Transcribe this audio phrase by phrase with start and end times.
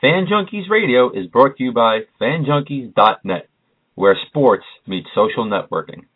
[0.00, 3.48] Fan Junkies Radio is brought to you by FanJunkies.net,
[3.94, 6.06] where sports meets social networking.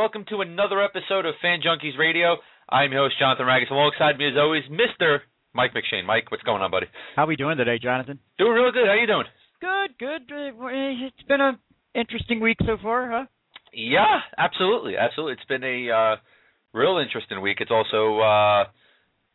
[0.00, 2.38] Welcome to another episode of Fan Junkies Radio.
[2.70, 3.70] I'm your host, Jonathan Ragus.
[3.70, 5.18] Alongside me, as always, Mr.
[5.52, 6.06] Mike McShane.
[6.06, 6.86] Mike, what's going on, buddy?
[7.16, 8.18] How are we doing today, Jonathan?
[8.38, 8.86] Doing real good.
[8.86, 9.26] How you doing?
[9.60, 10.22] Good, good.
[10.32, 11.58] Uh, It's been a
[11.94, 13.26] interesting week so far, huh?
[13.74, 15.34] Yeah, absolutely, absolutely.
[15.34, 16.16] It's been a uh,
[16.72, 17.58] real interesting week.
[17.60, 18.64] It's also uh,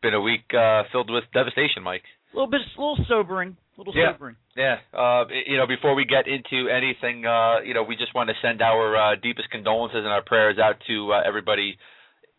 [0.02, 2.06] been a week uh, filled with devastation, Mike.
[2.36, 4.12] A little bit, a little sobering, a little Yeah.
[4.12, 4.36] sobering.
[4.58, 8.28] Yeah, uh, you know, before we get into anything, uh, you know, we just want
[8.30, 11.78] to send our uh, deepest condolences and our prayers out to uh, everybody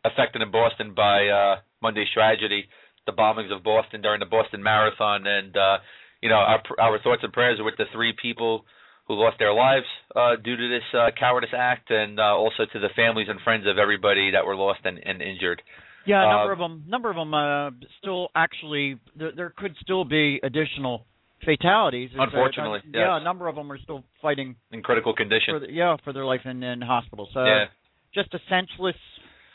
[0.05, 2.69] affected in Boston by uh, Monday's tragedy,
[3.06, 5.78] the bombings of Boston during the Boston Marathon, and uh,
[6.20, 8.66] you know, our our thoughts and prayers are with the three people
[9.08, 12.78] who lost their lives uh, due to this uh, cowardice act, and uh, also to
[12.81, 15.62] the families and friends of everybody that were lost and, and injured.
[16.06, 19.76] Yeah, a number Uh, of them, number of them, uh, still actually, there, there could
[19.82, 21.04] still be additional
[21.44, 22.10] fatalities.
[22.16, 23.20] Unfortunately, yeah, yes.
[23.20, 25.54] a number of them are still fighting In critical condition.
[25.54, 27.28] for, the, yeah, for their life in, in hospitals.
[27.34, 27.66] So yeah.
[28.14, 28.96] just a senseless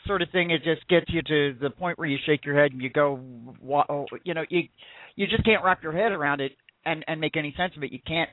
[0.06, 0.50] sort of thing.
[0.50, 3.18] It just gets you to the point where you shake your head and you go,
[3.60, 4.62] "Wha- oh," you know, you
[5.16, 6.52] you just can't wrap your head around it
[6.84, 7.92] and and make any sense of it.
[7.92, 8.30] You can't,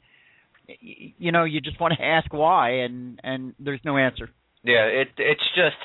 [0.68, 4.30] you know, you just want to ask why, and and there's no answer.
[4.64, 5.78] Yeah, it it's just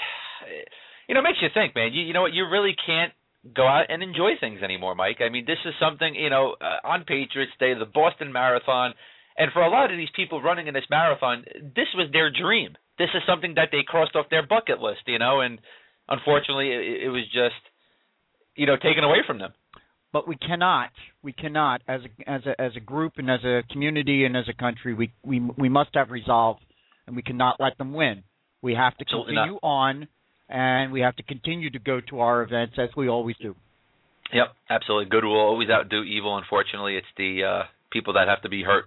[1.09, 1.93] you know, it makes you think, man.
[1.93, 3.13] You you know what, you really can't
[3.55, 5.19] go out and enjoy things anymore, Mike.
[5.21, 8.95] I mean, this is something, you know, uh, on Patriots Day, the Boston Marathon,
[9.37, 11.45] and for a lot of these people running in this marathon,
[11.77, 12.77] this was their dream.
[12.97, 15.59] This is something that they crossed off their bucket list, you know, and
[16.09, 17.61] unfortunately it, it was just
[18.57, 19.53] you know, taken away from them.
[20.13, 20.91] But we cannot,
[21.23, 24.45] we cannot, as a as a as a group and as a community and as
[24.49, 26.59] a country, we we we must have resolve,
[27.07, 28.23] and we cannot let them win.
[28.63, 30.07] We have to Absolutely continue on,
[30.49, 33.55] and we have to continue to go to our events as we always do.
[34.33, 35.11] Yep, absolutely.
[35.11, 36.37] Good will always outdo evil.
[36.37, 37.63] Unfortunately, it's the uh
[37.93, 38.87] people that have to be hurt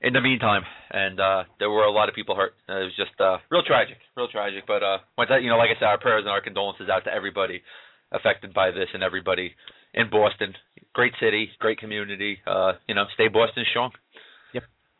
[0.00, 0.62] in the meantime.
[0.90, 2.52] And uh there were a lot of people hurt.
[2.68, 4.64] It was just uh real tragic, real tragic.
[4.66, 7.04] But uh once that, you know, like I said, our prayers and our condolences out
[7.04, 7.62] to everybody
[8.12, 9.54] affected by this and everybody
[9.94, 10.54] in Boston.
[10.94, 12.38] Great city, great community.
[12.46, 13.90] Uh, you know, stay Boston strong.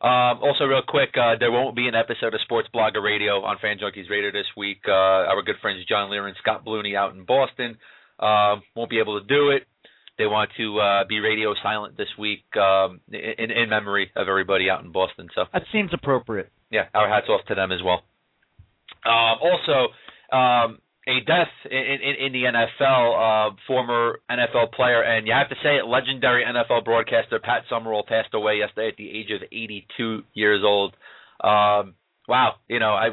[0.00, 3.56] Um, also, real quick, uh, there won't be an episode of Sports Blogger Radio on
[3.60, 4.78] Fan Junkies Radio this week.
[4.86, 7.76] Uh, our good friends John Lear and Scott Blooney out in Boston
[8.20, 9.66] um, won't be able to do it.
[10.16, 14.68] They want to uh, be radio silent this week um, in, in memory of everybody
[14.70, 15.28] out in Boston.
[15.34, 16.50] So That seems appropriate.
[16.70, 18.02] yeah, our hats off to them as well.
[19.04, 25.26] Um, also, um, a death in, in, in the NFL, uh, former NFL player, and
[25.26, 29.08] you have to say it, legendary NFL broadcaster Pat Summerall passed away yesterday at the
[29.08, 30.94] age of 82 years old.
[31.42, 31.94] Um,
[32.28, 33.08] wow, you know, I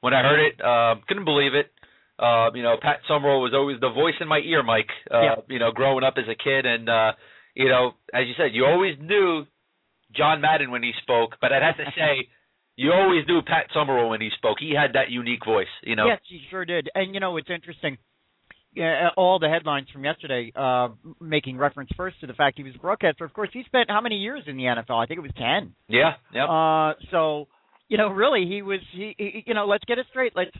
[0.00, 1.72] when I heard it, uh, couldn't believe it.
[2.18, 4.90] Uh, you know, Pat Summerall was always the voice in my ear, Mike.
[5.10, 5.34] Uh, Yeah.
[5.48, 7.12] You know, growing up as a kid, and uh,
[7.54, 9.44] you know, as you said, you always knew
[10.14, 12.28] John Madden when he spoke, but I'd have to say,
[12.76, 14.58] you always knew Pat Summerall when he spoke.
[14.58, 16.06] He had that unique voice, you know.
[16.06, 16.88] Yes, he sure did.
[16.94, 17.98] And you know, it's interesting.
[18.72, 22.74] Yeah, all the headlines from yesterday, uh, making reference first to the fact he was
[22.76, 23.24] a broadcaster.
[23.24, 25.02] Of course, he spent how many years in the NFL?
[25.02, 25.74] I think it was ten.
[25.88, 26.44] Yeah, yeah.
[26.44, 27.48] Uh, so,
[27.88, 28.78] you know, really, he was.
[28.92, 30.34] He, he, you know, let's get it straight.
[30.36, 30.52] Let's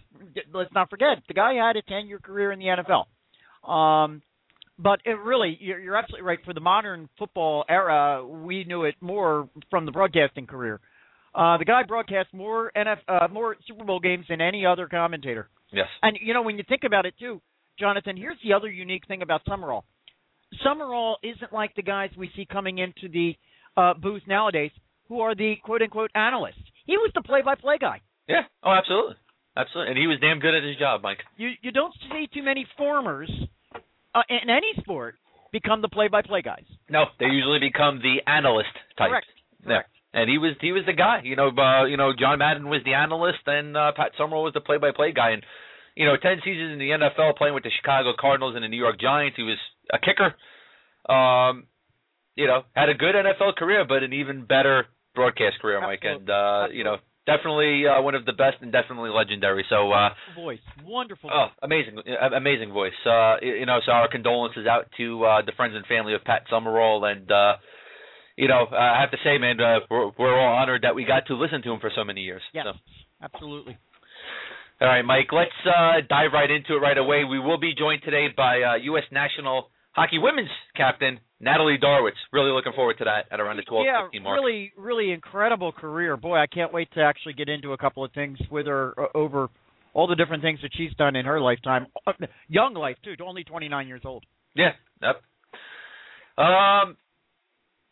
[0.53, 3.71] let's not forget the guy had a ten-year career in the NFL.
[3.71, 4.23] Um,
[4.77, 6.39] but it really, you're, you're absolutely right.
[6.45, 10.81] For the modern football era, we knew it more from the broadcasting career.
[11.35, 15.49] Uh, the guy broadcasts more NF, uh, more Super Bowl games than any other commentator.
[15.73, 15.87] yes.
[16.03, 17.41] And you know, when you think about it too,
[17.79, 19.85] Jonathan, here's the other unique thing about Summerall.
[20.65, 23.35] Summerall isn't like the guys we see coming into the
[23.77, 24.73] uh, booth nowadays,
[25.09, 26.63] who are the quote unquote analysts.
[26.87, 28.01] He was the play-by-play guy.
[28.29, 28.43] Yeah.
[28.65, 29.15] Oh, absolutely.
[29.57, 29.91] Absolutely.
[29.93, 31.19] And he was damn good at his job, Mike.
[31.37, 33.31] You you don't see too many formers
[34.15, 35.15] uh, in any sport
[35.53, 36.65] become the play-by-play guys.
[36.89, 39.11] No, they usually become the analyst type.
[39.11, 39.27] Correct.
[39.67, 39.83] Yeah.
[40.13, 41.21] And he was he was the guy.
[41.23, 44.55] You know, uh, you know, John Madden was the analyst, and uh, Pat Summerall was
[44.55, 45.31] the play-by-play guy.
[45.31, 45.43] And
[45.95, 48.79] you know, ten seasons in the NFL, playing with the Chicago Cardinals and the New
[48.79, 49.37] York Giants.
[49.37, 49.59] He was
[49.93, 50.35] a kicker.
[51.13, 51.67] Um,
[52.35, 56.01] you know, had a good NFL career, but an even better broadcast career, Mike.
[56.03, 56.23] Absolutely.
[56.23, 56.97] And uh, you know,
[57.27, 59.65] definitely uh, one of the best and definitely legendary.
[59.69, 61.31] So, uh, voice, wonderful.
[61.33, 62.97] Oh, amazing, uh, amazing voice.
[63.07, 66.43] Uh, you know, so our condolences out to uh, the friends and family of Pat
[66.51, 67.55] Summerall, and uh,
[68.41, 71.27] you know, I have to say, man, uh, we're, we're all honored that we got
[71.27, 72.41] to listen to him for so many years.
[72.55, 72.73] Yes, so.
[73.23, 73.77] absolutely.
[74.81, 75.29] All right, Mike.
[75.31, 77.25] Let's uh, dive right into it right away.
[77.29, 79.05] We will be joined today by uh, U.S.
[79.13, 82.17] National Hockey Women's Captain Natalie Darwitz.
[82.33, 84.41] Really looking forward to that at around the 12 yeah, 15 mark.
[84.41, 86.17] really, really incredible career.
[86.17, 89.07] Boy, I can't wait to actually get into a couple of things with her uh,
[89.15, 89.49] over
[89.93, 91.89] all the different things that she's done in her lifetime.
[92.07, 92.13] Uh,
[92.49, 94.25] young life too, only 29 years old.
[94.55, 94.71] Yeah.
[95.03, 95.23] Yep.
[96.39, 96.97] Um.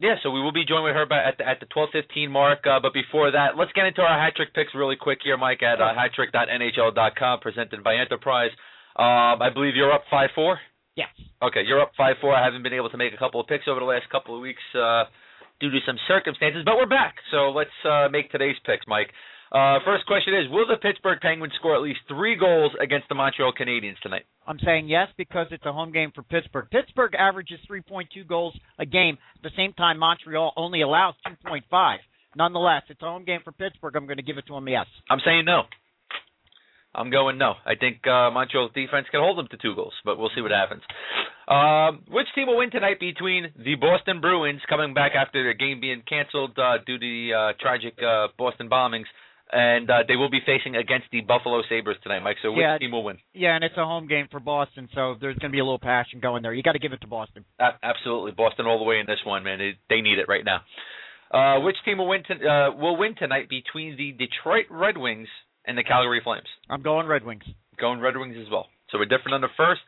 [0.01, 2.63] Yeah, so we will be joined with her by, at the at the 12:15 mark.
[2.67, 5.63] Uh, but before that, let's get into our hat trick picks really quick here, Mike,
[5.63, 8.51] at uh, hattrick.nhl.com, presented by Enterprise.
[8.95, 10.59] Um, I believe you're up five four.
[10.95, 11.09] Yes.
[11.43, 12.35] Okay, you're up five four.
[12.35, 14.41] I haven't been able to make a couple of picks over the last couple of
[14.41, 15.05] weeks uh,
[15.59, 17.17] due to some circumstances, but we're back.
[17.33, 19.11] So let's uh, make today's picks, Mike.
[19.51, 23.15] Uh, first question is: Will the Pittsburgh Penguins score at least three goals against the
[23.15, 24.25] Montreal Canadiens tonight?
[24.47, 26.69] I'm saying yes because it's a home game for Pittsburgh.
[26.71, 29.19] Pittsburgh averages 3.2 goals a game.
[29.37, 31.97] At the same time, Montreal only allows 2.5.
[32.37, 33.97] Nonetheless, it's a home game for Pittsburgh.
[33.97, 34.87] I'm going to give it to them yes.
[35.11, 35.63] I'm saying no.
[36.95, 37.55] I'm going no.
[37.65, 40.51] I think uh, Montreal's defense can hold them to two goals, but we'll see what
[40.51, 40.83] happens.
[41.47, 45.81] Um, which team will win tonight between the Boston Bruins, coming back after their game
[45.81, 49.07] being canceled uh, due to the uh, tragic uh, Boston bombings,
[49.51, 52.37] and uh, they will be facing against the Buffalo Sabres tonight, Mike.
[52.43, 52.79] So which Yeah.
[52.79, 53.19] team will win?
[53.35, 55.79] Yeah, and it's a home game for Boston, so there's going to be a little
[55.79, 56.53] passion going there.
[56.53, 57.45] You got to give it to Boston.
[57.83, 59.59] Absolutely, Boston all the way in this one, man.
[59.59, 60.61] They, they need it right now.
[61.31, 62.23] Uh, which team will win?
[62.25, 65.29] To, uh, will win tonight between the Detroit Red Wings
[65.67, 66.47] and the Calgary Flames?
[66.71, 67.45] I'm going Red Wings.
[67.79, 68.67] Going Red Wings as well.
[68.91, 69.83] So we're different on the first.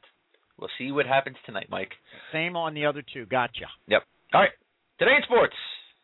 [0.59, 1.93] We'll see what happens tonight, Mike.
[2.33, 3.25] Same on the other two.
[3.25, 3.65] Gotcha.
[3.89, 4.03] Yep.
[4.35, 4.51] All right.
[4.99, 5.55] Today in sports.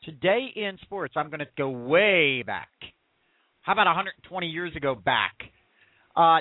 [0.05, 2.69] Today in sports, I'm going to go way back.
[3.67, 5.35] How about 120 years ago back?
[6.15, 6.39] Uh,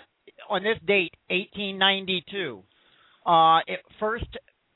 [0.47, 2.61] on this date, 1892,
[3.25, 4.27] uh, it, first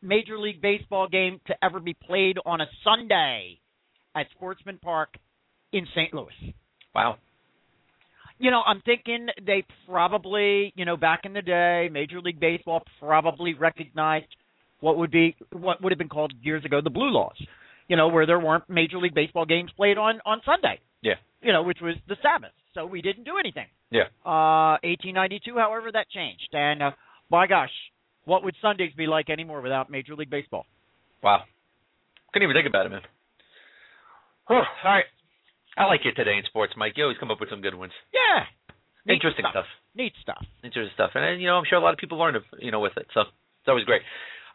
[0.02, 3.60] Major League Baseball game to ever be played on a Sunday
[4.16, 5.10] at Sportsman Park
[5.74, 6.12] in St.
[6.12, 6.56] Louis.
[6.96, 7.18] Wow.
[8.40, 12.82] You know, I'm thinking they probably, you know, back in the day, Major League Baseball
[13.00, 14.26] probably recognized
[14.80, 17.38] what would be what would have been called years ago the blue laws.
[17.88, 20.80] You know, where there weren't Major League Baseball games played on on Sunday.
[21.02, 21.16] Yeah.
[21.42, 22.52] You know, which was the Sabbath.
[22.74, 23.68] So we didn't do anything.
[23.92, 24.08] Yeah.
[24.26, 26.50] Uh 1892, however, that changed.
[26.54, 26.92] And uh
[27.30, 27.72] my gosh,
[28.26, 30.66] what would Sundays be like anymore without Major League Baseball?
[31.24, 31.44] Wow.
[32.34, 33.02] Couldn't even think about it, man.
[34.48, 34.58] Whew.
[34.58, 35.06] All right.
[35.78, 36.94] I like it today in sports, Mike.
[36.96, 37.94] You always come up with some good ones.
[38.14, 38.44] Yeah.
[39.06, 39.66] Neat Interesting stuff.
[39.66, 39.96] stuff.
[39.96, 40.44] Neat stuff.
[40.64, 41.12] Interesting stuff.
[41.16, 43.08] And, you know, I'm sure a lot of people learned, you know, with it.
[43.14, 44.02] So it's always great.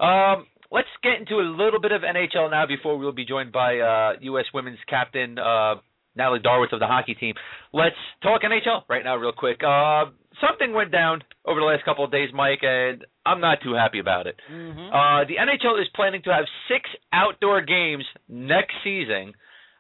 [0.01, 3.79] Um, let's get into a little bit of NHL now before we'll be joined by
[3.79, 4.45] uh, U.S.
[4.53, 5.77] women's captain uh,
[6.17, 7.35] Natalie Darwitz of the hockey team.
[7.73, 9.61] Let's talk NHL right now, real quick.
[9.63, 10.07] Uh,
[10.41, 13.99] something went down over the last couple of days, Mike, and I'm not too happy
[13.99, 14.37] about it.
[14.51, 14.95] Mm-hmm.
[14.95, 19.35] Uh, the NHL is planning to have six outdoor games next season.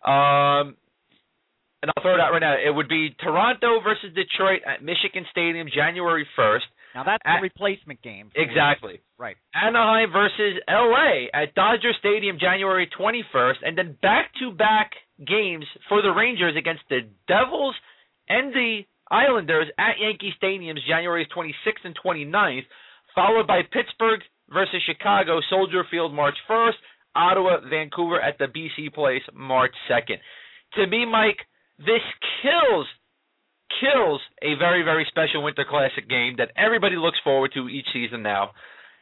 [0.04, 0.76] Um,
[1.82, 2.54] and I'll throw it out right now.
[2.54, 6.64] It would be Toronto versus Detroit at Michigan Stadium January 1st.
[6.94, 8.31] Now that's the replacement game.
[8.35, 9.00] Exactly.
[9.19, 9.37] Right.
[9.55, 14.93] Anaheim versus LA at Dodger Stadium January 21st, and then back to back
[15.26, 17.75] games for the Rangers against the Devils
[18.29, 22.67] and the Islanders at Yankee Stadiums January 26th and 29th,
[23.14, 24.20] followed by Pittsburgh
[24.52, 26.79] versus Chicago Soldier Field March 1st,
[27.17, 30.19] Ottawa, Vancouver at the BC Place March 2nd.
[30.74, 31.39] To me, Mike,
[31.79, 32.03] this
[32.43, 32.86] kills
[33.81, 38.23] kills a very very special Winter Classic game that everybody looks forward to each season
[38.23, 38.51] now.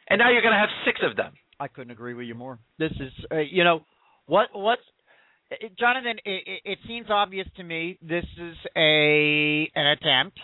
[0.09, 1.33] And now you're going to have six of them.
[1.59, 2.59] I couldn't agree with you more.
[2.77, 3.85] This is, uh, you know,
[4.25, 4.81] what what's
[5.51, 6.17] uh, Jonathan?
[6.25, 7.97] It, it, it seems obvious to me.
[8.01, 10.39] This is a an attempt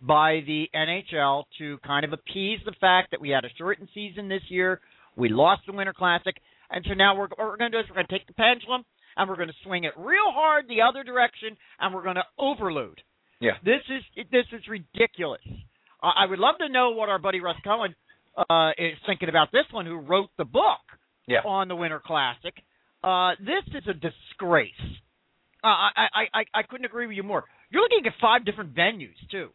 [0.00, 4.28] by the NHL to kind of appease the fact that we had a shortened season
[4.28, 4.80] this year.
[5.16, 6.34] We lost the Winter Classic,
[6.70, 8.34] and so now we're what we're going to do is we're going to take the
[8.34, 8.84] pendulum
[9.16, 12.24] and we're going to swing it real hard the other direction, and we're going to
[12.38, 13.00] overload.
[13.40, 13.52] Yeah.
[13.64, 15.40] This is this is ridiculous.
[16.02, 17.94] Uh, I would love to know what our buddy Russ Cohen
[18.36, 20.80] uh, is thinking about this one, who wrote the book
[21.26, 21.40] Yeah.
[21.44, 22.54] on the Winter Classic.
[23.02, 24.70] Uh, this is a disgrace.
[25.64, 27.44] Uh, I, I, I, I couldn't agree with you more.
[27.70, 29.48] You're looking at five different venues too.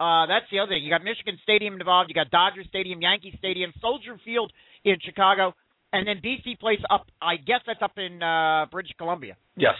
[0.00, 0.84] Uh, that's the other thing.
[0.84, 2.08] You got Michigan Stadium involved.
[2.10, 4.52] You got Dodger Stadium, Yankee Stadium, Soldier Field
[4.84, 5.54] in Chicago,
[5.92, 7.06] and then BC Place up.
[7.20, 9.36] I guess that's up in uh, British Columbia.
[9.56, 9.74] Yes.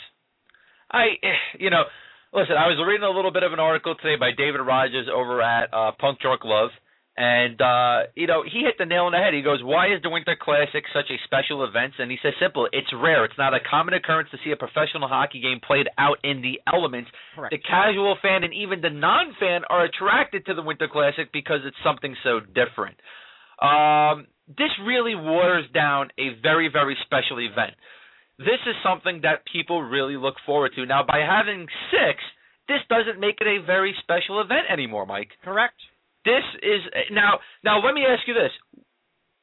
[0.90, 1.83] I, eh, you know,
[2.32, 5.42] listen, I was reading a little bit of an article today by David Rogers over
[5.42, 6.70] at uh, Puck Drunk Love,
[7.18, 9.35] And uh, you know, he hit the nail on the head.
[9.35, 12.68] He goes, "Why is the Winter Classic such a special event?" And he says, "Simple.
[12.70, 13.25] It's rare.
[13.25, 16.61] It's not a common occurrence to see a professional hockey game played out in the
[16.73, 17.11] elements.
[17.35, 17.50] Correct.
[17.50, 21.76] The casual fan and even the non-fan are attracted to the Winter Classic because it's
[21.82, 23.02] something so different.
[23.58, 27.75] Um, this really waters down a very, very special event.
[28.38, 30.87] This is something that people really look forward to.
[30.87, 32.23] Now, by having six,
[32.68, 35.30] this doesn't make it a very special event anymore, Mike.
[35.42, 35.75] Correct.
[36.25, 36.80] This is
[37.11, 37.40] now.
[37.64, 38.52] Now, let me ask you this: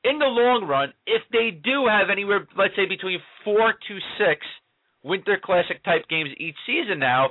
[0.05, 4.45] in the long run, if they do have anywhere, let's say between four to six
[5.03, 7.29] Winter Classic type games each season, now,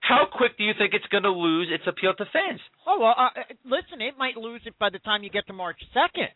[0.00, 2.60] how quick do you think it's going to lose its appeal to fans?
[2.86, 5.52] Oh well, uh, uh, listen, it might lose it by the time you get to
[5.52, 6.28] March second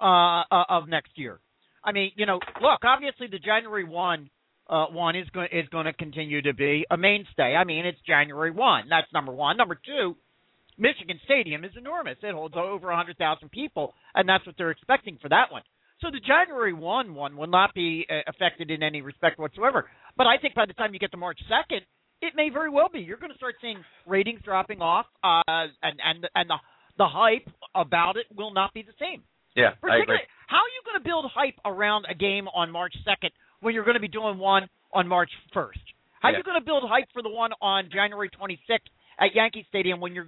[0.00, 1.38] uh, uh, of next year.
[1.84, 4.30] I mean, you know, look, obviously the January one
[4.68, 7.54] uh, one is going is going to continue to be a mainstay.
[7.54, 8.84] I mean, it's January one.
[8.88, 9.56] That's number one.
[9.56, 10.16] Number two,
[10.78, 12.16] Michigan Stadium is enormous.
[12.22, 15.62] It holds over 100,000 people, and that's what they're expecting for that one.
[16.00, 19.88] So the January 1 one will not be uh, affected in any respect whatsoever.
[20.16, 21.80] But I think by the time you get to March 2nd,
[22.20, 23.00] it may very well be.
[23.00, 25.42] You're going to start seeing ratings dropping off, uh,
[25.82, 26.56] and and and the
[26.96, 29.22] the hype about it will not be the same.
[29.56, 30.18] Yeah, I agree.
[30.46, 33.30] How are you going to build hype around a game on March 2nd
[33.60, 35.78] when you're going to be doing one on March 1st?
[36.20, 38.88] How are you going to build hype for the one on January 26th
[39.20, 40.26] at Yankee Stadium when you're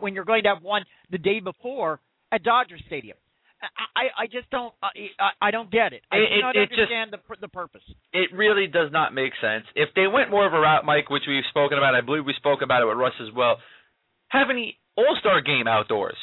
[0.00, 2.00] when you're going to have one the day before
[2.32, 3.16] at Dodger Stadium?
[3.96, 6.02] I I, just don't I, I don't get it.
[6.12, 7.82] I It- do it- not it just- understand the the purpose.
[8.12, 9.64] it really does not make sense.
[9.74, 12.34] If they went more of a route, Mike, which we've spoken about, I believe we
[12.34, 13.58] spoke about it with Russ as well,
[14.28, 16.16] have an All Star game outdoors.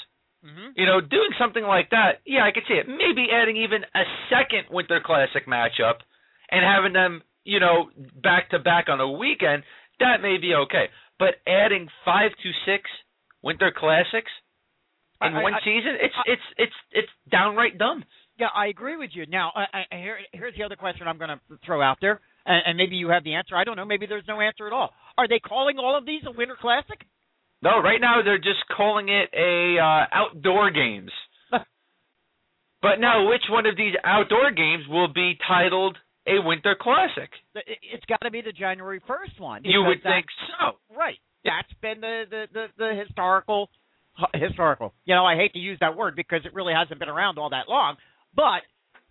[0.46, 0.72] Mm-hmm.
[0.76, 2.88] You know, doing something like that, yeah, I could see it.
[2.88, 6.06] Maybe adding even a second Winter Classic matchup
[6.52, 7.90] and having them, you know,
[8.22, 9.64] back to back on a weekend,
[10.00, 10.86] that may be okay.
[11.18, 12.84] But adding five to six
[13.42, 14.30] Winter Classics
[15.22, 18.04] in I- one I- season, it's I- it's it's it's downright dumb.
[18.38, 19.26] Yeah, I agree with you.
[19.28, 22.62] Now, I, I, here, here's the other question I'm going to throw out there, and,
[22.68, 23.56] and maybe you have the answer.
[23.56, 23.86] I don't know.
[23.86, 24.90] Maybe there's no answer at all.
[25.18, 27.00] Are they calling all of these a Winter Classic?
[27.62, 31.12] No, right now they're just calling it a uh, outdoor games.
[32.82, 35.98] But now, which one of these outdoor games will be titled
[36.28, 37.30] a Winter Classic?
[37.56, 39.64] It- It's got to be the January 1st one.
[39.66, 40.26] You would think
[40.60, 40.78] so.
[40.96, 41.18] Right.
[41.44, 43.70] That's been the, the, the, the historical
[44.34, 44.94] historical.
[45.06, 47.50] You know, I hate to use that word because it really hasn't been around all
[47.50, 47.98] that long,
[48.36, 48.62] but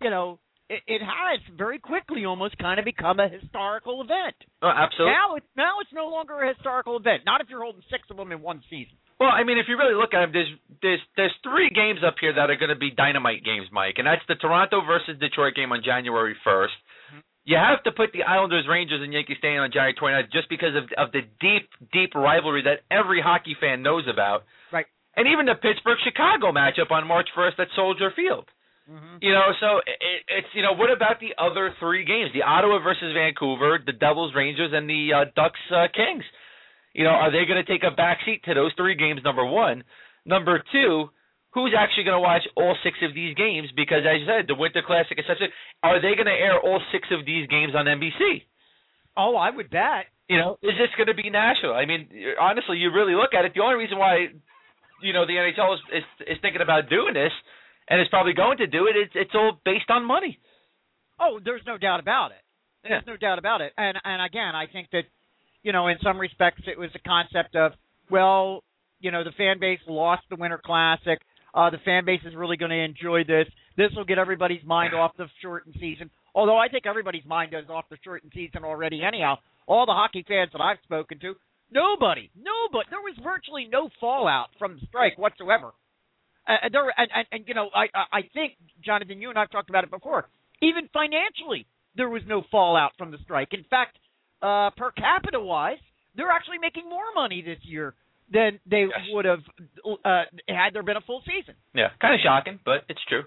[0.01, 4.35] you know, it, it has very quickly almost kind of become a historical event.
[4.61, 5.13] Oh, absolutely.
[5.13, 7.23] Now it's now it's no longer a historical event.
[7.25, 8.97] Not if you're holding six of them in one season.
[9.19, 12.15] Well, I mean, if you really look at them, there's there's there's three games up
[12.19, 15.55] here that are going to be dynamite games, Mike, and that's the Toronto versus Detroit
[15.55, 16.75] game on January 1st.
[17.13, 17.21] Mhm.
[17.45, 20.75] You have to put the Islanders Rangers and Yankee Stadium on January 29th just because
[20.75, 24.43] of of the deep deep rivalry that every hockey fan knows about.
[24.71, 24.87] Right.
[25.15, 28.49] And even the Pittsburgh Chicago matchup on March 1st at Soldier Field.
[28.85, 29.17] Mm-hmm.
[29.21, 29.97] You know, so it,
[30.29, 32.29] it's you know, what about the other three games?
[32.33, 36.23] The Ottawa versus Vancouver, the Devils Rangers, and the uh, Ducks uh, Kings.
[36.93, 39.21] You know, are they going to take a backseat to those three games?
[39.23, 39.83] Number one,
[40.25, 41.09] number two.
[41.55, 43.71] Who's actually going to watch all six of these games?
[43.79, 45.47] Because as you said, the Winter Classic is such a.
[45.87, 48.43] Are they going to air all six of these games on NBC?
[49.15, 50.11] Oh, I would bet.
[50.27, 51.73] You know, is this going to be national?
[51.73, 53.53] I mean, honestly, you really look at it.
[53.55, 54.27] The only reason why,
[55.01, 57.31] you know, the NHL is is, is thinking about doing this,
[57.87, 58.95] and is probably going to do it.
[58.95, 60.39] It's it's all based on money.
[61.19, 62.43] Oh, there's no doubt about it.
[62.83, 62.89] Yeah.
[62.89, 63.73] There's no doubt about it.
[63.77, 65.03] And and again, I think that
[65.63, 67.73] you know, in some respects, it was a concept of
[68.09, 68.63] well,
[68.99, 71.19] you know, the fan base lost the Winter Classic.
[71.53, 73.47] Uh, the fan base is really going to enjoy this.
[73.77, 76.09] This will get everybody's mind off the shortened season.
[76.35, 79.01] Although I think everybody's mind is off the shortened season already.
[79.03, 81.35] Anyhow, all the hockey fans that I've spoken to,
[81.71, 85.71] nobody, nobody, there was virtually no fallout from the strike whatsoever.
[86.47, 89.49] Uh, and there, and, and, and you know, I, I think Jonathan, you and I've
[89.49, 90.27] talked about it before.
[90.61, 93.49] Even financially, there was no fallout from the strike.
[93.53, 93.97] In fact,
[94.41, 95.77] uh, per capita wise,
[96.15, 97.93] they're actually making more money this year
[98.31, 99.07] than they Yes.
[99.11, 99.39] would have
[100.05, 101.55] uh, had there been a full season.
[101.73, 103.23] Yeah, kind of shocking, but it's true.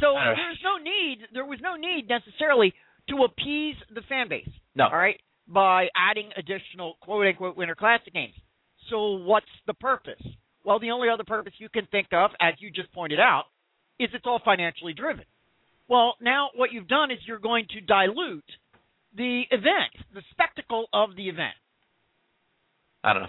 [0.00, 1.18] So there's no need.
[1.32, 2.74] There was no need necessarily
[3.10, 4.48] to appease the fan base.
[4.74, 4.84] No.
[4.84, 8.34] All right, by adding additional quote unquote Winter Classic games.
[8.90, 10.20] So what's the purpose?
[10.64, 13.44] Well, the only other purpose you can think of, as you just pointed out,
[14.00, 15.24] is it's all financially driven.
[15.88, 18.44] Well, now what you've done is you're going to dilute
[19.16, 21.54] the event, the spectacle of the event.
[23.04, 23.28] I don't know.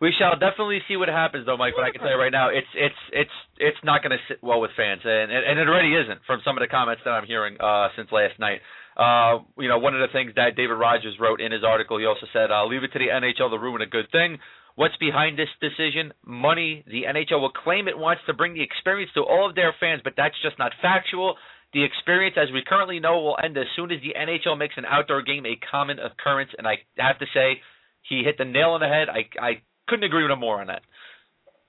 [0.00, 1.72] We shall definitely see what happens, though, Mike.
[1.74, 4.44] But I can tell you right now, it's it's it's it's not going to sit
[4.44, 7.24] well with fans, and and it already isn't from some of the comments that I'm
[7.24, 8.60] hearing uh, since last night.
[8.96, 12.04] Uh, you know, one of the things that David Rogers wrote in his article, he
[12.04, 14.36] also said, uh, "Leave it to the NHL to ruin a good thing."
[14.76, 16.12] What's behind this decision?
[16.26, 16.84] Money.
[16.86, 20.02] The NHL will claim it wants to bring the experience to all of their fans,
[20.04, 21.36] but that's just not factual.
[21.72, 24.84] The experience, as we currently know, will end as soon as the NHL makes an
[24.84, 26.50] outdoor game a common occurrence.
[26.58, 27.62] And I have to say,
[28.02, 29.08] he hit the nail on the head.
[29.08, 30.82] I I couldn't agree with him more on that.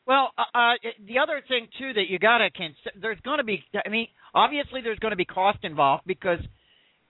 [0.06, 0.74] Well, uh, uh,
[1.06, 3.64] the other thing too that you gotta consider, there's going to be.
[3.86, 6.40] I mean, obviously there's going to be cost involved because,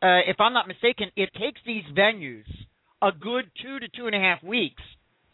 [0.02, 2.46] uh, if I'm not mistaken, it takes these venues
[3.02, 4.82] a good two to two and a half weeks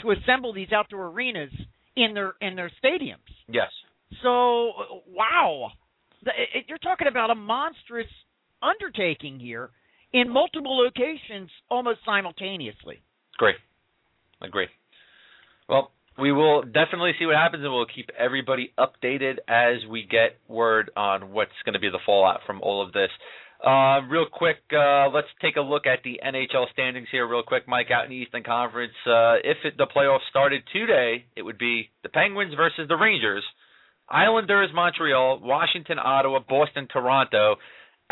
[0.01, 1.53] to assemble these outdoor arenas
[1.95, 3.31] in their in their stadiums.
[3.47, 3.69] Yes.
[4.21, 4.73] So,
[5.07, 5.71] wow,
[6.25, 8.07] it, you're talking about a monstrous
[8.61, 9.71] undertaking here
[10.11, 13.01] in multiple locations almost simultaneously.
[13.37, 13.55] Great.
[14.41, 14.67] Agree.
[15.67, 20.37] Well, we will definitely see what happens, and we'll keep everybody updated as we get
[20.47, 23.09] word on what's going to be the fallout from all of this.
[23.65, 27.63] Uh, real quick, uh, let's take a look at the NHL standings here, real quick,
[27.65, 28.93] Mike, out in the Eastern Conference.
[29.07, 33.43] Uh, if it, the playoffs started today, it would be the Penguins versus the Rangers,
[34.09, 37.55] Islanders, Montreal, Washington, Ottawa, Boston, Toronto.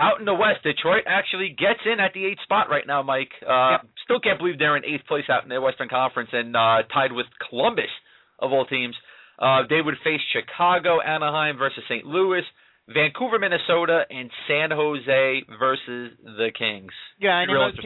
[0.02, 3.30] Out in the West, Detroit actually gets in at the eighth spot right now, Mike.
[3.46, 3.82] Uh, yep.
[4.04, 7.12] Still can't believe they're in eighth place out in the Western Conference and uh, tied
[7.12, 7.92] with Columbus,
[8.40, 8.96] of all teams.
[9.38, 12.06] Uh, they would face Chicago, Anaheim versus St.
[12.06, 12.42] Louis.
[12.94, 16.92] Vancouver, Minnesota, and San Jose versus the Kings.
[17.20, 17.80] Yeah, and in most,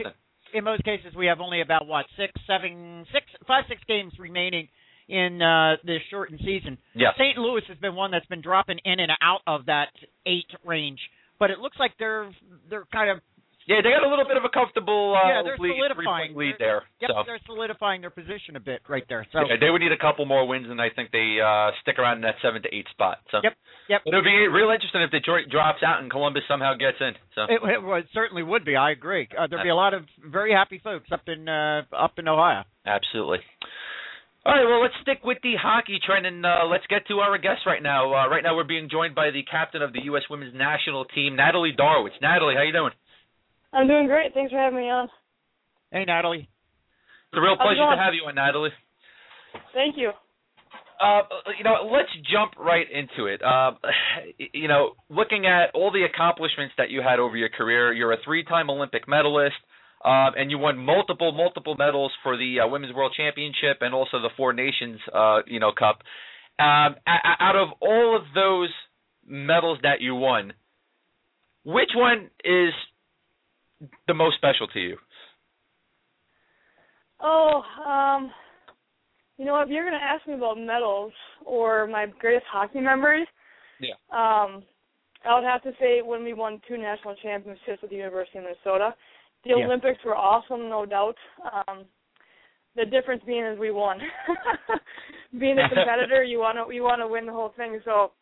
[0.54, 4.68] in most cases, we have only about what six, seven, six, five, six games remaining
[5.08, 6.78] in uh, this shortened season.
[6.94, 7.12] Yes.
[7.14, 7.38] St.
[7.38, 9.90] Louis has been one that's been dropping in and out of that
[10.26, 10.98] eight range,
[11.38, 12.30] but it looks like they're
[12.68, 13.18] they're kind of
[13.66, 16.54] yeah, they got a little bit of a comfortable uh, yeah, they're lead, solidifying lead
[16.58, 17.02] they're, there.
[17.02, 17.22] Yep, so.
[17.26, 19.26] they're solidifying their position a bit right there.
[19.32, 21.98] So yeah, they would need a couple more wins, and I think they uh, stick
[21.98, 23.18] around in that seven to eight spot.
[23.34, 23.58] So yep,
[23.90, 24.02] yep.
[24.06, 27.18] It would be real interesting if Detroit drops out and Columbus somehow gets in.
[27.34, 28.76] So it, it, well, it certainly would be.
[28.76, 29.26] I agree.
[29.34, 32.62] Uh, there'd be a lot of very happy folks up in uh, up in Ohio.
[32.86, 33.42] Absolutely.
[34.46, 37.36] All right, well, let's stick with the hockey trend and uh, let's get to our
[37.36, 38.14] guest right now.
[38.14, 40.22] Uh, right now, we're being joined by the captain of the U.S.
[40.30, 42.14] Women's National Team, Natalie Darwitz.
[42.22, 42.92] Natalie, how you doing?
[43.72, 44.34] I'm doing great.
[44.34, 45.08] Thanks for having me on.
[45.90, 46.46] Hey, Natalie.
[46.46, 48.70] It's a real pleasure to have you on, Natalie.
[49.74, 50.12] Thank you.
[51.02, 51.22] Uh,
[51.58, 53.42] you know, let's jump right into it.
[53.42, 53.72] Uh,
[54.54, 58.22] you know, looking at all the accomplishments that you had over your career, you're a
[58.24, 59.56] three-time Olympic medalist.
[60.04, 64.20] Um, and you won multiple, multiple medals for the uh, Women's World Championship and also
[64.20, 65.98] the Four Nations, uh, you know, Cup.
[66.58, 68.70] Um, out of all of those
[69.26, 70.52] medals that you won,
[71.64, 72.72] which one is
[74.06, 74.96] the most special to you?
[77.20, 78.30] Oh, um,
[79.38, 81.12] you know, if you're going to ask me about medals
[81.44, 83.26] or my greatest hockey memories,
[83.80, 84.62] yeah, um,
[85.24, 88.44] I would have to say when we won two national championships with the University of
[88.44, 88.94] Minnesota.
[89.46, 89.64] The Yeah.
[89.66, 91.16] Olympics were awesome, no doubt.
[91.52, 91.84] Um,
[92.74, 94.00] the difference being is we won.
[95.38, 97.80] being a competitor, you want to you want to win the whole thing.
[97.84, 98.12] So,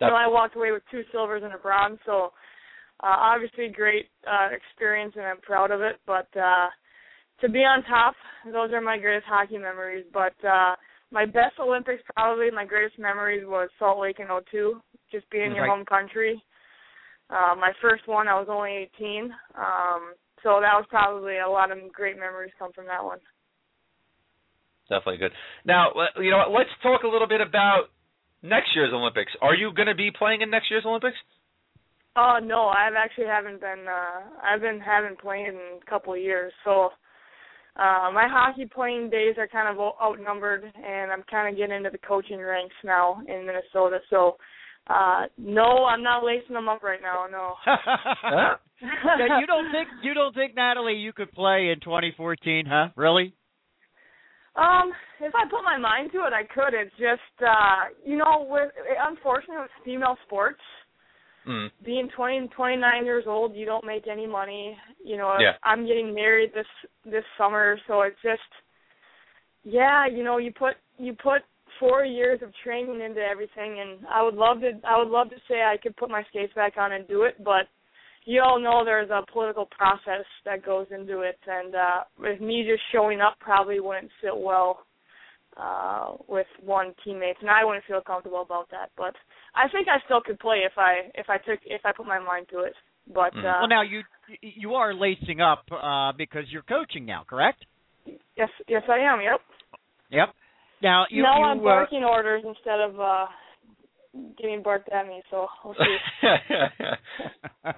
[0.00, 1.98] you know, I walked away with two silvers and a bronze.
[2.06, 2.32] So,
[3.02, 5.96] uh, obviously, great uh, experience, and I'm proud of it.
[6.06, 6.68] But uh,
[7.40, 8.14] to be on top,
[8.46, 10.06] those are my greatest hockey memories.
[10.12, 10.76] But uh,
[11.10, 14.80] my best Olympics, probably my greatest memories was Salt Lake in '02,
[15.10, 15.70] just being your Right.
[15.70, 16.40] home country.
[17.28, 19.30] Uh, my first one, I was only 18.
[19.56, 23.18] Um, so that was probably a lot of great memories come from that one.
[24.88, 25.32] Definitely good.
[25.64, 27.90] Now, you know, let's talk a little bit about
[28.42, 29.30] next year's Olympics.
[29.40, 31.16] Are you going to be playing in next year's Olympics?
[32.16, 33.84] Oh no, I've actually haven't been.
[33.88, 36.88] uh I've been haven't played in a couple of years, so
[37.76, 41.76] uh my hockey playing days are kind of o- outnumbered, and I'm kind of getting
[41.76, 44.00] into the coaching ranks now in Minnesota.
[44.10, 44.36] So,
[44.88, 47.26] uh no, I'm not lacing them up right now.
[47.30, 47.54] No.
[48.82, 52.88] yeah, you don't think you don't think Natalie you could play in 2014, huh?
[52.96, 53.34] Really?
[54.56, 56.74] Um, if I put my mind to it, I could.
[56.74, 58.70] It's just, uh, you know, with
[59.06, 60.60] unfortunately with female sports,
[61.46, 61.70] Mm.
[61.82, 64.76] being 20 and 29 years old, you don't make any money.
[65.02, 65.56] You know, Yeah.
[65.62, 66.66] I'm getting married this
[67.06, 68.42] this summer, so it's just,
[69.64, 71.42] yeah, you know, you put you put
[71.78, 75.40] four years of training into everything, and I would love to I would love to
[75.48, 77.68] say I could put my skates back on and do it, but
[78.24, 82.66] you all know there's a political process that goes into it, and uh, with me
[82.68, 84.80] just showing up probably wouldn't sit well
[85.56, 88.90] uh with one teammate, and I wouldn't feel comfortable about that.
[88.96, 89.14] But
[89.54, 92.20] I think I still could play if I if I took if I put my
[92.20, 92.74] mind to it.
[93.12, 93.44] But Mm.
[93.44, 94.02] uh Well, now you
[94.42, 97.64] you are lacing up uh because you're coaching now, correct?
[98.36, 99.40] yes yes I am, yep.
[100.10, 100.28] Yep.
[100.82, 103.26] Now you, now you, I'm uh, barking orders instead of uh
[104.38, 105.22] getting barked at me.
[105.30, 105.96] So we'll see.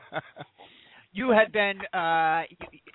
[1.13, 2.43] you had been, uh,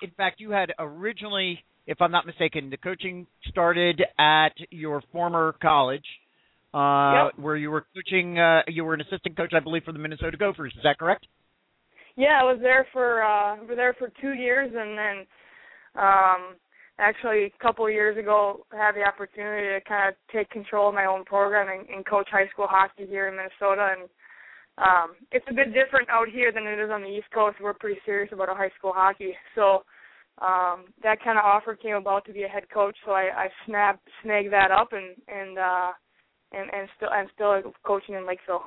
[0.02, 5.54] in fact, you had originally, if I'm not mistaken, the coaching started at your former
[5.62, 6.04] college,
[6.74, 7.38] uh, Yep.
[7.38, 8.38] where you were coaching.
[8.38, 10.74] Uh, you were an assistant coach, I believe, for the Minnesota Gophers.
[10.76, 11.26] Is that correct?
[12.16, 15.26] Yeah, I was there for uh I was there for two years and then
[15.94, 16.56] um
[16.98, 21.06] actually a couple years ago had the opportunity to kind of take control of my
[21.06, 24.08] own program and, and coach high school hockey here in Minnesota and
[24.78, 27.56] um it's a bit different out here than it is on the East Coast.
[27.60, 29.34] We're pretty serious about our high school hockey.
[29.54, 29.82] So
[30.42, 33.48] um that kind of offer came about to be a head coach, so I, I
[33.66, 35.90] snapped snagged that up and and uh
[36.52, 38.64] and and still I'm still coaching in Lakeville.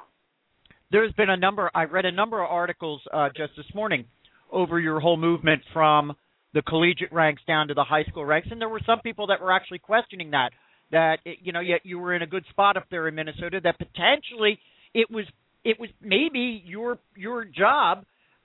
[0.91, 1.71] There's been a number.
[1.73, 4.03] I read a number of articles uh, just this morning
[4.51, 6.13] over your whole movement from
[6.53, 9.41] the collegiate ranks down to the high school ranks, and there were some people that
[9.41, 10.49] were actually questioning that.
[10.91, 13.61] That it, you know, yet you were in a good spot up there in Minnesota.
[13.63, 14.59] That potentially
[14.93, 15.25] it was
[15.63, 17.99] it was maybe your your job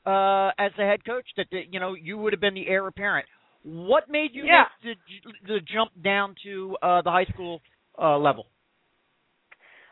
[0.07, 2.87] uh, as the head coach that that, you know you would have been the heir
[2.87, 3.27] apparent.
[3.65, 4.65] What made you Yeah.
[4.85, 4.97] make
[5.47, 7.61] the the jump down to uh, the high school
[8.01, 8.47] uh, level?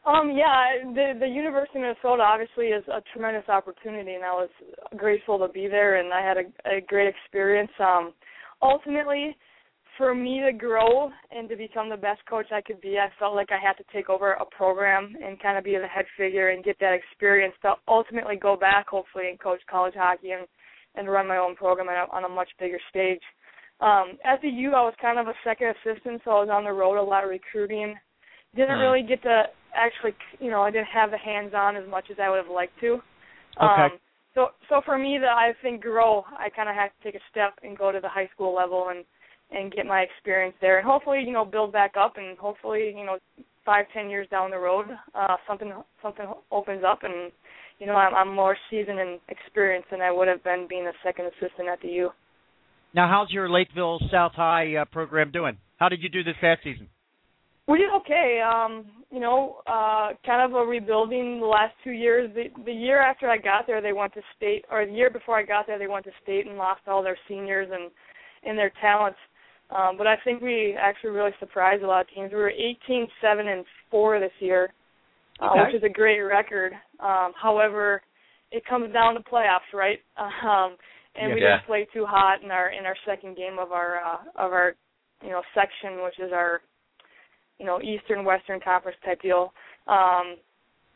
[0.06, 4.50] Um, yeah, the the University of Minnesota obviously is a tremendous opportunity, and I was
[4.96, 7.70] grateful to be there, and I had a, a great experience.
[7.80, 8.12] Um,
[8.60, 9.34] ultimately,
[9.96, 13.34] for me to grow and to become the best coach I could be, I felt
[13.34, 16.50] like I had to take over a program and kind of be the head figure
[16.50, 20.46] and get that experience to ultimately go back, hopefully, and coach college hockey and
[20.96, 23.20] and run my own program on a, on a much bigger stage.
[23.80, 26.62] Um, at the U, I was kind of a second assistant, so I was on
[26.62, 27.96] the road a lot of recruiting.
[28.54, 28.82] Didn't Hmm.
[28.82, 32.30] really get to actually, you know, I didn't have the hands-on as much as I
[32.30, 32.94] would have liked to.
[32.94, 33.02] Okay.
[33.60, 33.90] Um,
[34.34, 37.24] so, so for me, to I think grow, I kind of have to take a
[37.30, 39.04] step and go to the high school level and
[39.50, 43.04] and get my experience there, and hopefully, you know, build back up, and hopefully, you
[43.04, 43.18] know,
[43.64, 47.30] five, ten years down the road, uh, something something opens up, and
[47.78, 50.92] you know, I'm, I'm more seasoned and experienced than I would have been being a
[51.04, 52.10] second assistant at the U.
[52.94, 55.58] Now, how's your Lakeville South High uh, program doing?
[55.76, 56.88] How did you do this past season?
[57.66, 58.42] We did okay.
[58.42, 62.30] Um, you know, uh kind of a rebuilding the last two years.
[62.34, 65.38] The the year after I got there they went to state or the year before
[65.38, 67.90] I got there they went to state and lost all their seniors and
[68.44, 69.18] and their talents.
[69.70, 72.30] Um, but I think we actually really surprised a lot of teams.
[72.30, 74.74] We were 18, 7, and 4 this year,
[75.40, 75.64] uh, Okay.
[75.64, 76.74] which is a great record.
[77.00, 78.02] Um, however,
[78.50, 80.00] it comes down to playoffs, right?
[80.44, 80.76] Um,
[81.16, 81.52] and we Yeah.
[81.56, 84.74] didn't play too hot in our in our second game of our uh, of our
[85.22, 86.60] you know section, which is our
[87.58, 89.52] you know Eastern Western Conference type deal
[89.86, 90.36] um,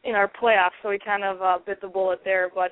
[0.05, 0.77] in our playoffs.
[0.83, 2.71] So we kind of uh, bit the bullet there, but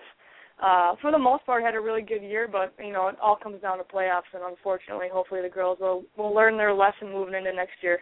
[0.63, 2.49] uh, for the most part, had a really good year.
[2.51, 6.05] But you know, it all comes down to playoffs, and unfortunately, hopefully, the girls will
[6.17, 8.01] will learn their lesson moving into next year.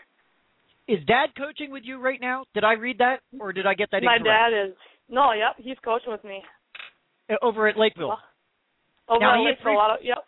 [0.87, 2.45] Is Dad coaching with you right now?
[2.53, 4.53] Did I read that, or did I get that My incorrect?
[4.53, 4.77] dad is
[5.09, 6.43] no, yep, he's coaching with me.
[7.31, 8.17] Uh, over at Lakeville.
[9.09, 10.19] Over Now, at Lakeville, a lot of, yep.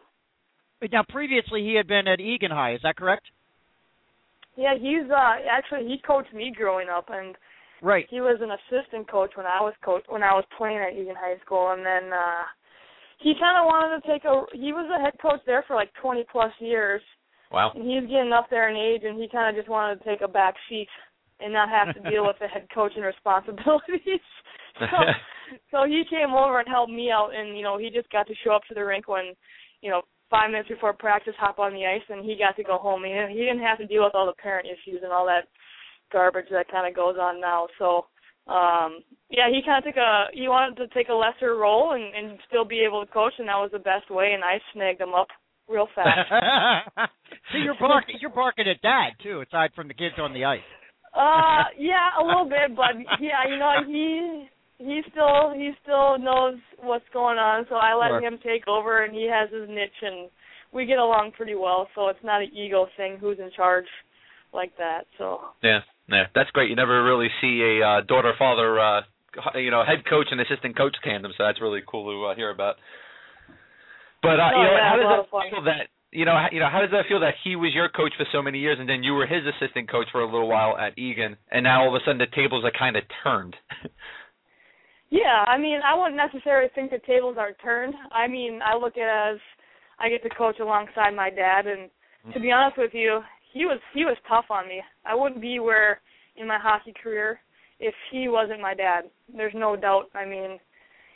[0.92, 2.74] Now, previously he had been at Eagan High.
[2.74, 3.26] Is that correct?
[4.56, 7.36] Yeah, he's uh actually he coached me growing up, and
[7.82, 8.06] Right.
[8.08, 11.14] he was an assistant coach when I was coach when I was playing at Eagan
[11.14, 12.44] High School, and then uh
[13.18, 14.44] he kind of wanted to take a.
[14.52, 17.00] He was a head coach there for like 20 plus years,
[17.50, 17.72] Wow.
[17.74, 20.20] and he's getting up there in age, and he kind of just wanted to take
[20.20, 20.88] a back seat
[21.40, 24.20] and not have to deal with the head coaching responsibilities.
[24.78, 24.98] so,
[25.70, 28.34] so he came over and helped me out, and you know he just got to
[28.44, 29.32] show up to the rink when,
[29.80, 32.78] you know, five minutes before practice, hop on the ice, and he got to go
[32.78, 33.04] home.
[33.04, 35.48] He he didn't have to deal with all the parent issues and all that
[36.12, 37.66] garbage that kind of goes on now.
[37.78, 38.06] So,
[38.50, 42.14] um, yeah, he kind of took a he wanted to take a lesser role and
[42.14, 44.32] and still be able to coach, and that was the best way.
[44.34, 45.28] And I snagged him up
[45.68, 46.30] real fast.
[47.52, 48.16] See, you're barking.
[48.20, 50.66] You're barking at Dad too, aside from the kids on the ice.
[51.14, 56.56] Uh, yeah, a little bit, but yeah, you know, he he still he still knows
[56.78, 58.20] what's going on, so I let Sure.
[58.20, 60.30] him take over, and he has his niche, and
[60.72, 61.88] we get along pretty well.
[61.94, 63.86] So it's not an ego thing, who's in charge,
[64.52, 65.06] like that.
[65.18, 66.68] So Yeah, yeah, that's great.
[66.68, 69.02] You never really see a uh, daughter-father, uh,
[69.54, 72.50] you know, head coach and assistant coach tandem, so that's really cool to uh, hear
[72.50, 72.76] about.
[74.22, 76.68] But uh, No, you know, yeah, how does that feel that you know, you know,
[76.70, 79.02] how does that feel that he was your coach for so many years, and then
[79.02, 82.00] you were his assistant coach for a little while at Eagan, and now all of
[82.00, 83.56] a sudden the tables are kind of turned.
[85.10, 87.94] yeah, I mean, I wouldn't necessarily think the tables are turned.
[88.12, 89.40] I mean, I look at it as
[89.98, 91.90] I get to coach alongside my dad, and
[92.26, 92.34] mm.
[92.34, 93.20] to be honest with you,
[93.52, 94.82] he was he was tough on me.
[95.04, 96.00] I wouldn't be where
[96.36, 97.38] in my hockey career
[97.78, 99.02] if he wasn't my dad.
[99.34, 100.10] There's no doubt.
[100.14, 100.58] I mean,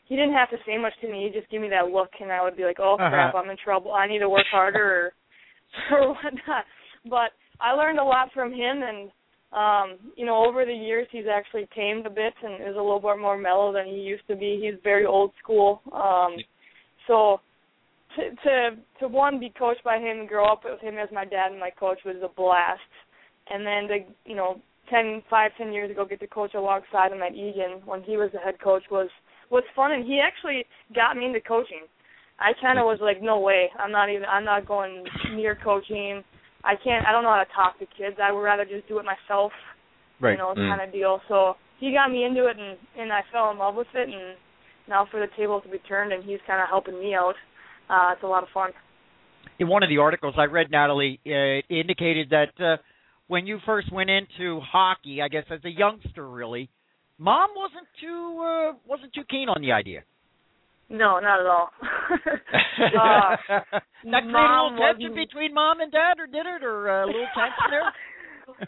[0.06, 1.24] he didn't have to say much to me.
[1.24, 3.10] He'd just give me that look, and I would be like, "Oh uh-huh.
[3.10, 3.92] crap, I'm in trouble.
[3.92, 5.12] I need to work harder,"
[5.90, 6.64] or or whatnot.
[7.08, 9.10] But I learned a lot from him, and
[9.52, 13.00] um, you know, over the years he's actually tamed a bit and is a little
[13.00, 14.60] bit more mellow than he used to be.
[14.62, 15.82] He's very old school.
[15.92, 16.36] Um,
[17.08, 17.40] so
[18.16, 21.24] to to to one be coached by him and grow up with him as my
[21.24, 22.80] dad and my coach was a blast.
[23.52, 27.22] And then to you know, ten five, ten years ago get to coach alongside him
[27.22, 29.08] at Eagan when he was the head coach was
[29.50, 31.86] was fun and he actually got me into coaching.
[32.38, 36.22] I kinda was like, No way, I'm not even I'm not going near coaching
[36.64, 37.06] I can't.
[37.06, 38.16] I don't know how to talk to kids.
[38.22, 39.52] I would rather just do it myself.
[40.20, 40.32] Right.
[40.32, 40.68] You know, Mm.
[40.68, 41.20] kind of deal.
[41.28, 44.08] So he got me into it, and and I fell in love with it.
[44.08, 44.36] And
[44.88, 47.34] now for the table to be turned, and he's kind of helping me out.
[47.88, 48.70] Uh, it's a lot of fun.
[49.58, 52.76] In one of the articles I read, Natalie, uh, it indicated that uh,
[53.26, 56.68] when you first went into hockey, I guess as a youngster, really,
[57.18, 60.02] mom wasn't too uh, wasn't too keen on the idea.
[60.90, 61.70] No, not at all.
[61.80, 66.64] uh, that created a Mom little tension wasn't- between mom and dad, or did it,
[66.64, 67.92] or uh, a little tension there?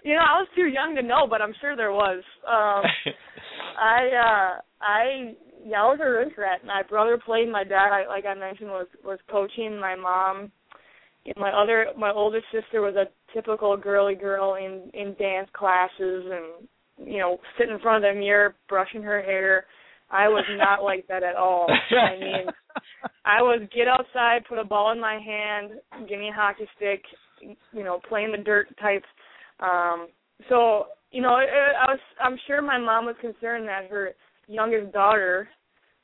[0.05, 2.23] you know, I was too young to know, but I'm sure there was.
[2.47, 2.85] Um,
[3.79, 5.35] I uh I
[5.67, 6.35] yeah, I was a rink.
[6.65, 7.51] My brother played.
[7.51, 9.79] My dad, I, like I mentioned, was was coaching.
[9.81, 10.53] My mom,
[11.27, 16.25] and my other my older sister was a typical girly girl in in dance classes
[16.31, 16.69] and
[17.09, 19.67] you know sit in front of the mirror brushing her hair.
[20.13, 21.67] I was not like that at all.
[21.91, 22.47] I mean,
[23.25, 25.73] I was get outside, put a ball in my hand,
[26.09, 27.03] give me a hockey stick,
[27.41, 29.05] you know, play in the dirt type.
[29.61, 30.09] Um,
[30.49, 34.11] so you know, it, I was I'm sure my mom was concerned that her
[34.49, 35.49] youngest daughter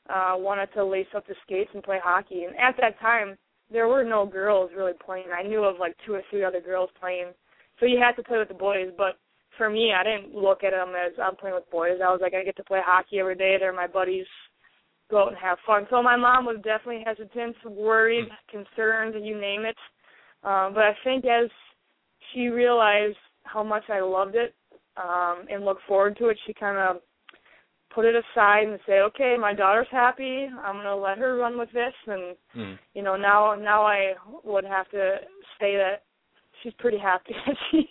[0.09, 2.45] uh wanted to lace up the skates and play hockey.
[2.45, 3.37] And at that time,
[3.71, 5.27] there were no girls really playing.
[5.37, 7.31] I knew of like two or three other girls playing,
[7.79, 8.89] so you had to play with the boys.
[8.97, 9.19] But
[9.57, 11.99] for me, I didn't look at them as I'm playing with boys.
[12.03, 13.57] I was like, I get to play hockey every day.
[13.59, 14.25] They're my buddies.
[15.09, 15.87] Go out and have fun.
[15.89, 19.75] So my mom was definitely hesitant, worried, concerned, you name it.
[20.43, 21.49] Um, but I think as
[22.31, 24.53] she realized how much I loved it
[24.97, 27.01] um, and looked forward to it, she kind of
[27.93, 30.47] put it aside and say, "Okay, my daughter's happy.
[30.63, 32.79] I'm going to let her run with this." And Mm.
[32.93, 35.17] you know, now now I would have to
[35.59, 36.03] say that
[36.63, 37.33] she's pretty happy.
[37.71, 37.89] she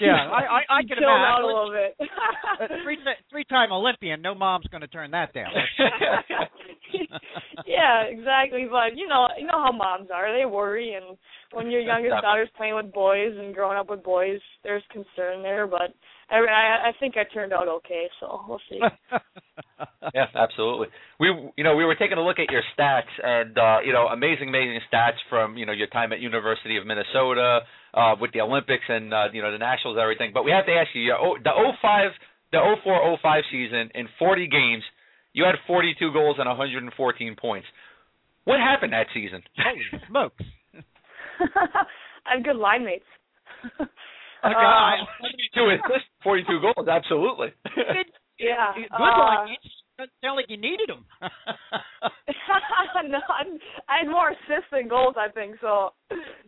[0.00, 1.46] Yeah, I- I- I she can chilled out a imagine.
[1.46, 2.80] little bit.
[2.84, 2.98] Three
[3.30, 5.52] three time Olympian, no mom's going to turn that down.
[7.66, 8.66] yeah, exactly.
[8.70, 10.36] But you know, you know how moms are.
[10.36, 11.16] They worry, and
[11.52, 15.66] when your youngest daughter's playing with boys and growing up with boys, there's concern there.
[15.66, 15.94] But
[16.30, 18.06] I, I, I think I turned out okay.
[18.20, 18.80] So we'll see.
[20.14, 20.88] yeah, absolutely.
[21.20, 24.06] We you know we were taking a look at your stats and uh, you know
[24.08, 27.60] amazing amazing stats from you know your time at University of Minnesota
[27.94, 30.32] uh, with the Olympics and uh, you know the nationals and everything.
[30.34, 32.10] But we have to ask you your, oh, the 05
[32.52, 34.82] the 04 05 season in 40 games
[35.34, 37.66] you had 42 goals and 114 points.
[38.44, 39.42] What happened that season?
[39.58, 40.44] Holy smokes!
[42.26, 43.04] I have good line mates.
[44.44, 45.00] A guy.
[45.00, 45.08] Um,
[45.56, 47.48] 42 assists, 42 goals, absolutely.
[47.74, 48.76] Good, yeah.
[48.76, 49.48] good uh, line.
[49.48, 49.58] It
[49.98, 51.04] doesn't sound like you needed them.
[53.08, 53.18] no,
[53.88, 55.56] I had more assists than goals, I think.
[55.60, 55.90] So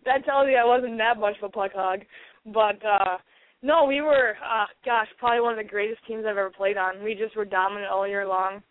[0.05, 2.01] that tells you I wasn't that much of a puck hog.
[2.47, 3.19] But uh
[3.63, 7.03] no, we were, uh gosh, probably one of the greatest teams I've ever played on.
[7.03, 8.63] We just were dominant all year long.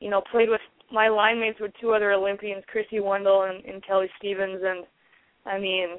[0.00, 0.60] You know, played with
[0.92, 4.84] my line mates with two other Olympians, Krissy Wendell and, and Kelly Stephens, and
[5.46, 5.98] I mean,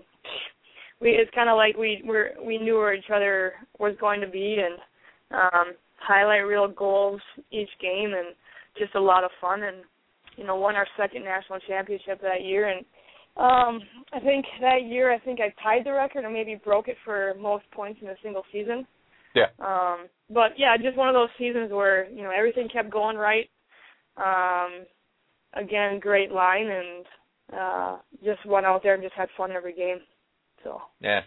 [1.01, 4.27] we it's kind of like we were we knew where each other was going to
[4.27, 4.77] be, and
[5.31, 8.35] um highlight reel goals each game, and
[8.77, 9.77] just a lot of fun and
[10.37, 12.85] you know, won our second national championship that year and
[13.37, 13.81] um
[14.13, 17.33] I think that year I think I tied the record or maybe broke it for
[17.39, 18.87] most points in a single season.
[19.35, 19.47] Yeah.
[19.59, 23.49] Um but yeah, just one of those seasons where, you know, everything kept going right.
[24.17, 24.85] Um
[25.53, 27.05] again, great line and
[27.55, 29.99] uh just went out there and just had fun every game.
[30.63, 31.21] So Yeah.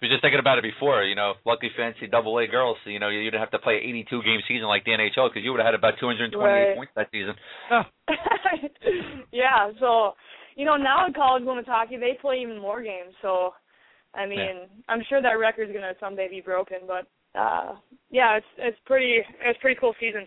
[0.00, 2.98] Were just thinking about it before, you know, lucky fancy double A girls, so, you
[2.98, 5.52] know, you didn't have to play an 82 game season like the NHL because you
[5.52, 6.74] would have had about 228 Right.
[6.74, 7.34] points that season.
[9.32, 10.12] yeah, so
[10.56, 13.52] you know, now in college women's hockey they play even more games, so
[14.14, 17.06] I mean, I'm sure that record's gonna someday be broken, but
[17.38, 17.76] uh
[18.10, 20.26] yeah, it's it's pretty it's pretty cool season.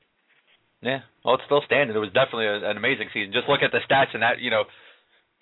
[0.82, 1.96] Yeah, well, it's still standing.
[1.96, 3.32] It was definitely a, an amazing season.
[3.34, 4.64] Just look at the stats and that, you know,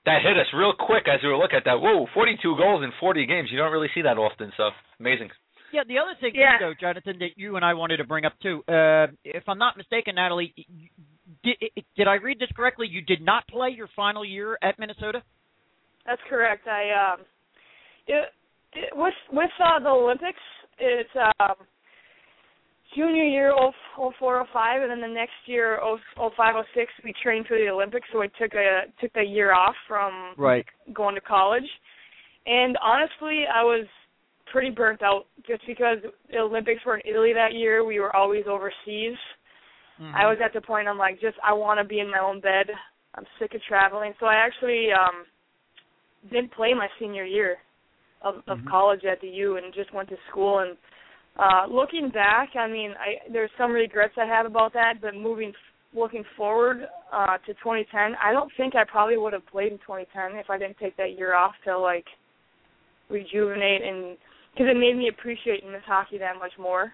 [0.05, 1.79] that hit us real quick as we were looking at that.
[1.79, 3.49] Whoa, 42 goals in 40 games.
[3.51, 5.29] You don't really see that often, so amazing.
[5.71, 6.57] Yeah, the other thing, Yeah.
[6.59, 8.63] though, Jonathan, that you and I wanted to bring up too.
[8.67, 10.53] Uh, if I'm not mistaken, Natalie,
[11.43, 11.57] did,
[11.95, 12.87] did I read this correctly?
[12.89, 15.23] You did not play your final year at Minnesota.
[16.05, 16.67] That's correct.
[16.67, 17.19] I um
[18.07, 18.29] it,
[18.73, 20.39] it, with with uh, the Olympics,
[20.79, 21.09] it's
[21.39, 21.55] um
[22.95, 26.55] junior year oh oh four oh five, and then the next year oh oh five
[26.55, 29.75] oh six we trained for the Olympics, so I took a took a year off
[29.87, 30.65] from Right.
[30.93, 31.67] going to college.
[32.45, 33.85] And honestly, I was
[34.51, 35.97] pretty burnt out just because
[36.29, 37.85] the Olympics were in Italy that year.
[37.85, 39.17] We were always overseas.
[39.99, 40.15] Mm-hmm.
[40.15, 42.41] I was at the point I'm like, just I want to be in my own
[42.41, 42.67] bed.
[43.15, 44.13] I'm sick of traveling.
[44.19, 45.25] So I actually um
[46.31, 47.57] didn't play my senior year
[48.21, 48.67] of, of mm-hmm.
[48.67, 50.77] college at the U and just went to school and
[51.41, 55.53] uh looking back, I mean, I there's some regrets I have about that, but moving
[55.93, 60.39] looking forward uh to 2010, I don't think I probably would have played in 2010
[60.39, 62.05] if I didn't take that year off to like
[63.09, 64.17] rejuvenate and
[64.53, 66.93] because it made me appreciate miss hockey that much more.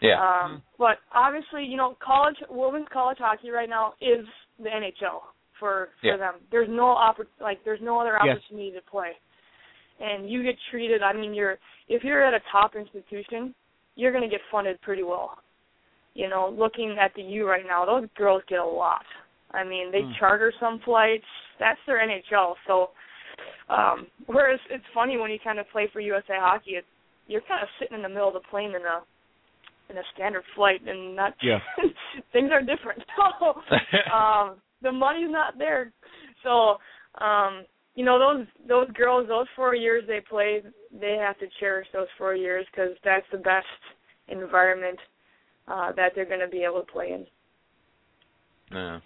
[0.00, 0.20] Yeah.
[0.20, 0.62] Um.
[0.78, 4.26] But obviously, you know, college women's college hockey right now is
[4.58, 5.22] the NHL
[5.58, 6.16] for for yeah.
[6.16, 6.34] them.
[6.50, 8.82] There's no oppor- like there's no other opportunity yes.
[8.84, 9.12] to play,
[10.00, 11.02] and you get treated.
[11.02, 13.54] I mean, you're if you're at a top institution,
[13.96, 15.38] you're going to get funded pretty well.
[16.14, 19.04] You know, looking at the U right now, those girls get a lot.
[19.52, 20.12] I mean, they mm.
[20.18, 21.24] charter some flights.
[21.58, 22.54] That's their NHL.
[22.66, 22.90] So,
[23.68, 26.86] um, whereas it's funny when you kind of play for USA Hockey, it's
[27.26, 29.02] you're kind of sitting in the middle of the plane in a
[29.90, 31.58] in a standard flight and not yeah.
[32.32, 33.02] things are different.
[33.40, 33.46] So
[34.14, 35.92] um the money's not there.
[36.42, 36.76] So
[37.24, 41.86] um you know those those girls those 4 years they play they have to cherish
[41.92, 43.66] those 4 years cuz that's the best
[44.28, 44.98] environment
[45.68, 47.26] uh that they're going to be able to play in.
[48.72, 49.00] Yeah.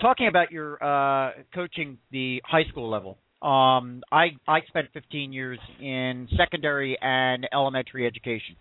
[0.00, 3.18] Talking about your uh coaching the high school level.
[3.40, 8.56] Um, I I spent 15 years in secondary and elementary education.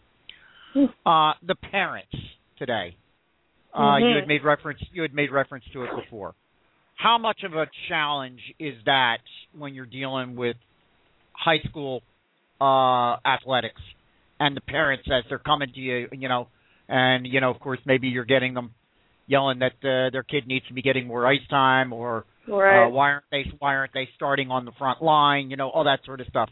[0.73, 0.85] Hmm.
[1.05, 2.15] Uh, the parents
[2.59, 2.95] today.
[3.73, 4.05] Uh, mm-hmm.
[4.05, 4.79] You had made reference.
[4.91, 6.35] You had made reference to it before.
[6.97, 9.19] How much of a challenge is that
[9.57, 10.57] when you're dealing with
[11.31, 12.01] high school
[12.59, 13.81] uh, athletics
[14.39, 16.47] and the parents as they're coming to you, you know,
[16.89, 18.71] and you know, of course, maybe you're getting them
[19.27, 22.85] yelling that uh, their kid needs to be getting more ice time or Right.
[22.85, 25.49] Uh, why aren't they Why aren't they starting on the front line?
[25.49, 26.49] You know, all that sort of stuff.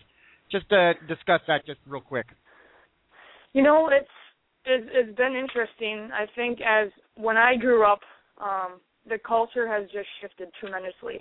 [0.51, 2.27] Just to discuss that just real quick.
[3.53, 4.07] You know, it's
[4.65, 6.09] it's, it's been interesting.
[6.13, 7.99] I think as when I grew up,
[8.41, 11.19] um, the culture has just shifted tremendously,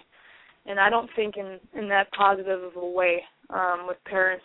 [0.67, 4.45] and I don't think in in that positive of a way um, with parents.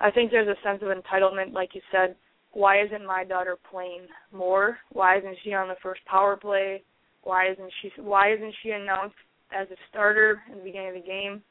[0.00, 2.16] I think there's a sense of entitlement, like you said.
[2.52, 4.78] Why isn't my daughter playing more?
[4.92, 6.82] Why isn't she on the first power play?
[7.22, 9.16] Why isn't she Why isn't she announced
[9.54, 11.42] as a starter in the beginning of the game.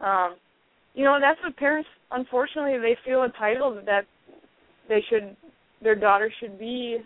[0.00, 0.36] Um,
[0.94, 4.02] you know, that's what parents unfortunately they feel entitled that
[4.88, 5.36] they should
[5.82, 6.98] their daughter should be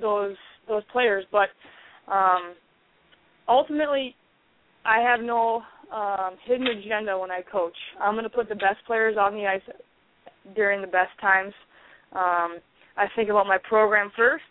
[0.00, 0.36] those
[0.68, 1.48] those players, but
[2.10, 2.54] um
[3.48, 4.14] ultimately
[4.84, 5.62] I have no
[5.94, 7.76] um hidden agenda when I coach.
[8.00, 9.62] I'm going to put the best players on the ice
[10.54, 11.52] during the best times.
[12.12, 12.58] Um
[12.96, 14.44] I think about my program first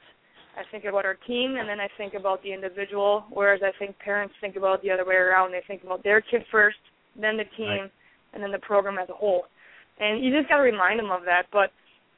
[0.56, 3.26] I think about our team and then I think about the individual.
[3.30, 5.52] Whereas I think parents think about the other way around.
[5.52, 6.78] They think about their kid first,
[7.20, 7.92] then the team, right.
[8.34, 9.46] and then the program as a whole.
[10.00, 11.44] And you just got to remind them of that.
[11.52, 11.72] But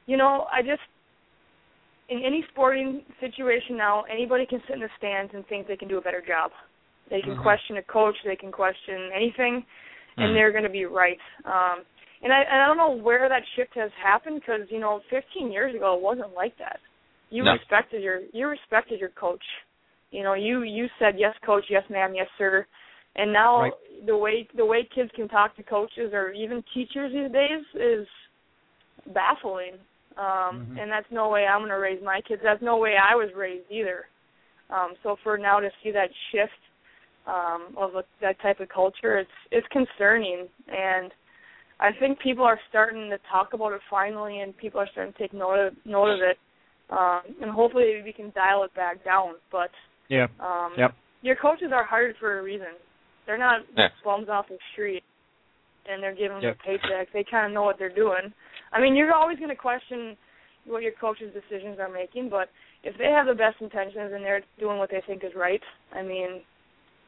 [0.06, 0.82] you know, I just
[2.08, 5.88] in any sporting situation now, anybody can sit in the stands and think they can
[5.88, 6.50] do a better job.
[7.10, 7.42] They can mm-hmm.
[7.42, 10.22] question a coach, they can question anything, mm-hmm.
[10.22, 11.18] and they're going to be right.
[11.44, 11.84] Um,
[12.22, 15.52] and I, and I don't know where that shift has happened because you know, 15
[15.52, 16.80] years ago it wasn't like that.
[17.30, 17.52] You no.
[17.52, 19.44] respected your you respected your coach.
[20.10, 22.66] You know, you you said yes, coach, yes, ma'am, yes, sir.
[23.16, 23.72] And now right.
[24.06, 28.06] the way the way kids can talk to coaches or even teachers these days is
[29.12, 29.74] baffling.
[30.18, 30.78] Um mm-hmm.
[30.78, 32.42] and that's no way I'm going to raise my kids.
[32.44, 34.06] That's no way I was raised either.
[34.70, 36.52] Um so for now to see that shift
[37.26, 41.12] um of a, that type of culture, it's it's concerning and
[41.80, 45.18] I think people are starting to talk about it finally, and people are starting to
[45.20, 46.36] take note of, note of it
[46.90, 49.34] um, and hopefully we can dial it back down.
[49.52, 49.70] But
[50.08, 50.94] yeah, um, yep.
[51.22, 52.78] your coaches are hired for a reason.
[53.26, 53.88] They're not yeah.
[54.04, 55.02] bums off the street,
[55.88, 56.56] and they're giving yep.
[56.56, 57.12] them a paycheck.
[57.12, 58.32] They kind of know what they're doing.
[58.72, 60.16] I mean, you're always going to question
[60.66, 62.48] what your coaches' decisions are making, but
[62.82, 65.62] if they have the best intentions and they're doing what they think is right,
[65.94, 66.42] I mean,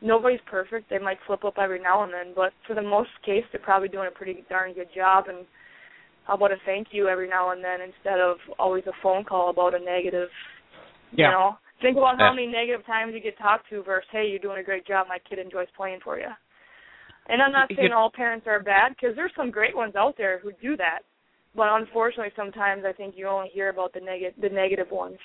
[0.01, 0.89] nobody's perfect.
[0.89, 3.89] They might slip up every now and then, but for the most case, they're probably
[3.89, 5.25] doing a pretty darn good job.
[5.29, 5.45] And
[6.25, 9.51] how about a thank you every now and then instead of always a phone call
[9.51, 10.29] about a negative.
[11.13, 11.27] Yeah.
[11.27, 14.39] You know, think about how many negative times you get talked to versus, hey, you're
[14.39, 15.07] doing a great job.
[15.09, 16.29] My kid enjoys playing for you.
[17.29, 20.41] And I'm not saying all parents are bad because there's some great ones out there
[20.41, 21.01] who do that.
[21.55, 25.19] But unfortunately, sometimes I think you only hear about the negative the negative ones.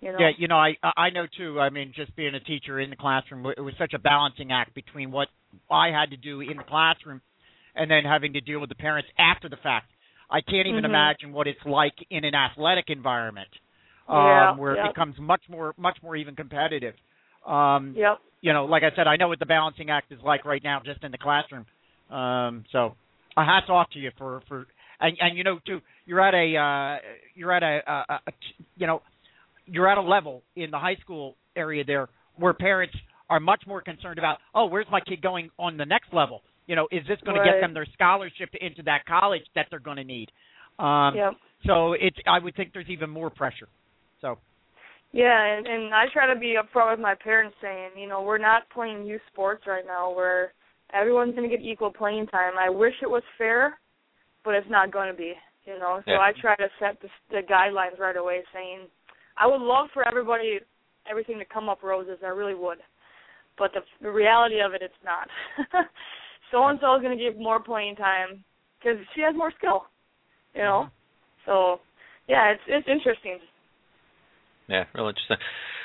[0.00, 0.18] You know?
[0.20, 1.58] Yeah, you know, I I know too.
[1.60, 4.74] I mean, just being a teacher in the classroom, it was such a balancing act
[4.74, 5.28] between what
[5.70, 7.20] I had to do in the classroom
[7.74, 9.86] and then having to deal with the parents after the fact.
[10.30, 10.86] I can't even mm-hmm.
[10.86, 13.48] imagine what it's like in an athletic environment
[14.08, 14.86] um, yeah, where yep.
[14.86, 16.94] it becomes much more much more even competitive.
[17.46, 18.18] Um, yep.
[18.40, 20.80] You know, like I said, I know what the balancing act is like right now,
[20.84, 21.66] just in the classroom.
[22.10, 22.94] Um, so,
[23.36, 24.66] a hats off to you for for
[25.00, 26.98] and and you know too, you're at a uh,
[27.34, 28.32] you're at a, a, a
[28.76, 29.02] you know
[29.66, 32.94] you're at a level in the high school area there where parents
[33.30, 36.42] are much more concerned about, oh, where's my kid going on the next level?
[36.66, 37.44] You know, is this going right.
[37.44, 40.30] to get them their scholarship into that college that they're going to need?
[40.78, 41.32] Um, yep.
[41.66, 43.68] So it's I would think there's even more pressure.
[44.20, 44.38] So.
[45.10, 48.36] Yeah, and, and I try to be upfront with my parents, saying, you know, we're
[48.36, 50.52] not playing youth sports right now, where
[50.92, 52.52] everyone's going to get equal playing time.
[52.60, 53.78] I wish it was fair,
[54.44, 55.34] but it's not going to be.
[55.64, 56.20] You know, so Yeah.
[56.20, 58.86] I try to set the, the guidelines right away, saying,
[59.36, 60.60] I would love for everybody,
[61.08, 62.18] everything to come up roses.
[62.24, 62.78] I really would,
[63.58, 65.28] but the, the reality of it, it's not.
[66.50, 68.42] so and so is going to get more playing time
[68.78, 69.84] because she has more skill.
[70.54, 71.50] You know, mm-hmm.
[71.50, 71.80] so
[72.28, 73.38] yeah, it's it's interesting.
[74.68, 75.36] Yeah, real interesting.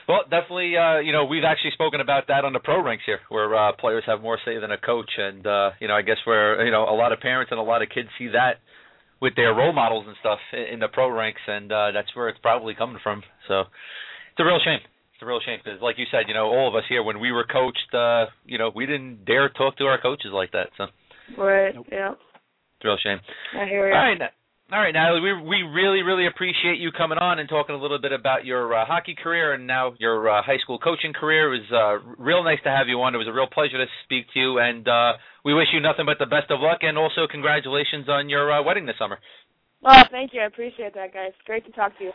[0.08, 3.20] Well, definitely, uh, you know, we've actually spoken about that on the pro ranks here,
[3.30, 6.18] where uh, players have more say than a coach, and uh, you know, I guess
[6.26, 8.60] where you know a lot of parents and a lot of kids see that
[9.22, 12.28] with their role models and stuff in, in the pro ranks, and uh, that's where
[12.28, 13.24] it's probably coming from.
[13.47, 14.80] So it's a real shame.
[15.14, 17.20] It's a real shame because, like you said, you know, all of us here when
[17.20, 20.68] we were coached, uh, you know, we didn't dare talk to our coaches like that.
[20.78, 20.88] So
[21.38, 21.74] Right.
[21.74, 21.88] Nope.
[21.91, 22.12] Yeah.
[22.12, 23.20] it's a real shame.
[23.56, 23.93] I hear you.
[23.93, 24.36] All right, Na-
[24.72, 25.22] all right, Natalie.
[25.22, 28.74] We we really really appreciate you coming on and talking a little bit about your
[28.74, 31.53] uh, hockey career and now your uh, high school coaching career.
[31.53, 33.14] It was uh, real nice to have you on.
[33.14, 36.05] It was a real pleasure to speak to you, and uh, we wish you nothing
[36.05, 36.80] but the best of luck.
[36.82, 39.20] And also congratulations on your uh, wedding this summer.
[39.86, 40.41] Oh, thank you.
[40.41, 41.34] I appreciate that, guys.
[41.45, 42.11] Great to talk to you.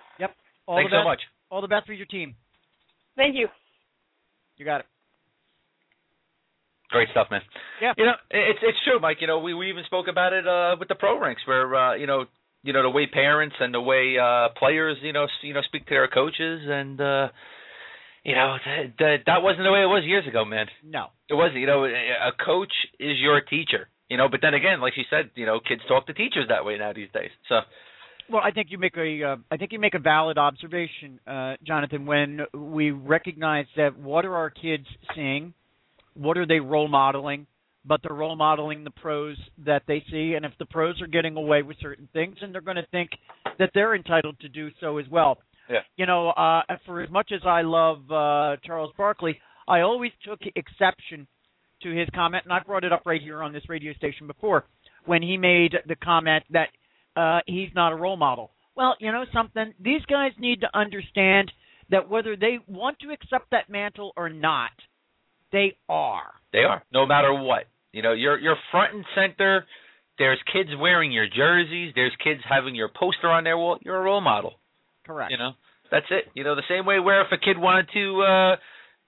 [0.67, 1.21] All Thanks so much.
[1.51, 2.35] All the best for your team.
[3.17, 3.49] Thank you.
[4.57, 4.87] You got it.
[6.91, 7.41] Great stuff, man.
[7.83, 7.93] Yeah.
[7.97, 9.19] You know, it's it's true, Mike.
[9.21, 11.95] You know, we we even spoke about it uh with the pro ranks where uh
[11.95, 12.25] you know,
[12.63, 15.63] you know the way parents and the way uh players, you know, s- you know
[15.63, 17.29] speak to their coaches and uh
[18.25, 20.67] you know, that that, that wasn't the way it was years ago, man.
[20.85, 21.07] No.
[21.31, 23.89] It wasn't, you know, a coach is your teacher.
[24.11, 26.65] You know, but then again, like you said, you know, kids talk to teachers that
[26.65, 27.31] way now these days.
[27.49, 27.61] So,
[28.31, 31.57] Well, I think you make a uh, I think you make a valid observation, uh,
[31.63, 32.07] Jonathan.
[32.07, 35.55] When we recognize that what are our kids seeing,
[36.15, 37.47] what are they role modeling,
[37.85, 41.37] but they're role modeling the pros that they see, and if the pros are getting
[41.37, 43.11] away with certain things, then they're going to think
[43.59, 45.39] that they're entitled to do so as well.
[45.71, 45.81] Yeah.
[45.97, 50.41] You know, uh, for as much as I love uh, Charles Barkley, I always took
[50.57, 51.27] exception
[51.83, 54.65] to his comment, and I brought it up right here on this radio station before
[55.05, 56.69] when he made the comment that
[57.17, 58.51] uh, he's not a role model.
[58.75, 59.75] Well, you know something?
[59.81, 61.51] These guys need to understand
[61.91, 64.71] that whether they want to accept that mantle or not,
[65.53, 66.33] they are.
[66.53, 67.65] they are no matter what.
[67.93, 69.65] You know, you're you're front and center.
[70.19, 71.93] There's kids wearing your jerseys.
[71.95, 73.79] There's kids having your poster on their wall.
[73.83, 74.55] You're a role model.
[75.07, 75.31] Correct.
[75.31, 75.53] You know,
[75.91, 76.25] that's it.
[76.35, 78.57] You know, the same way where if a kid wanted to, uh,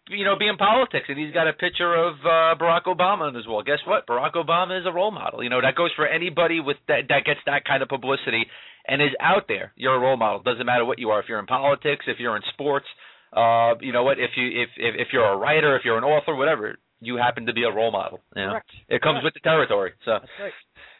[0.09, 3.34] you know, be in politics and he's got a picture of uh, Barack Obama on
[3.34, 4.07] his wall, guess what?
[4.07, 5.43] Barack Obama is a role model.
[5.43, 8.47] You know, that goes for anybody with that that gets that kind of publicity
[8.86, 9.72] and is out there.
[9.76, 10.43] You're a role model.
[10.43, 11.20] Doesn't matter what you are.
[11.20, 12.86] If you're in politics, if you're in sports,
[13.33, 14.18] uh, you know what?
[14.18, 17.47] If you if if if you're a writer, if you're an author, whatever, you happen
[17.47, 18.20] to be a role model.
[18.37, 18.51] You know?
[18.51, 18.70] Correct.
[18.89, 19.24] It comes Correct.
[19.24, 19.93] with the territory.
[20.05, 20.18] So.
[20.20, 20.53] That's right.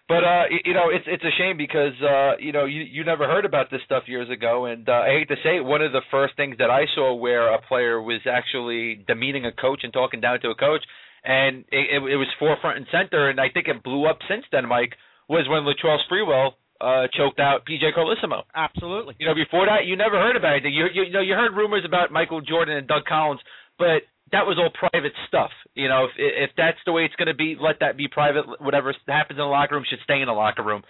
[0.09, 3.27] But uh you know, it's it's a shame because uh you know, you you never
[3.29, 5.93] heard about this stuff years ago and uh, I hate to say it, one of
[5.93, 9.93] the first things that I saw where a player was actually demeaning a coach and
[9.93, 10.83] talking down to a coach
[11.23, 14.45] and it it, it was forefront and center and I think it blew up since
[14.51, 14.95] then, Mike,
[15.29, 18.43] was when Latrell Sprewell uh choked out PJ Carlesimo.
[18.55, 19.15] Absolutely.
[19.19, 20.75] You know, before that, you never heard about anything.
[20.75, 23.41] You, you, you know, you heard rumors about Michael Jordan and Doug Collins,
[23.79, 24.03] but
[24.33, 25.51] that was all private stuff.
[25.75, 28.45] You know, if if that's the way it's going to be, let that be private.
[28.61, 30.83] Whatever happens in the locker room should stay in the locker room.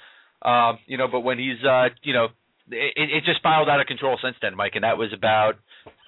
[0.42, 2.28] Um, you know, but when he's, uh, you know,
[2.70, 5.54] it, it just spiraled out of control since then, Mike, and that was about,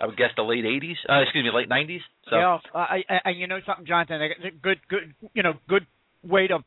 [0.00, 0.96] I would guess, the late '80s.
[1.08, 2.00] Uh, excuse me, late '90s.
[2.30, 4.20] So Yeah, I, I, I, you know something, Jonathan.
[4.62, 5.86] Good, good, you know, good
[6.22, 6.58] way to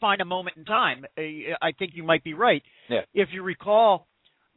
[0.00, 1.04] find a moment in time.
[1.16, 2.62] I think you might be right.
[2.88, 3.02] Yeah.
[3.14, 4.06] If you recall,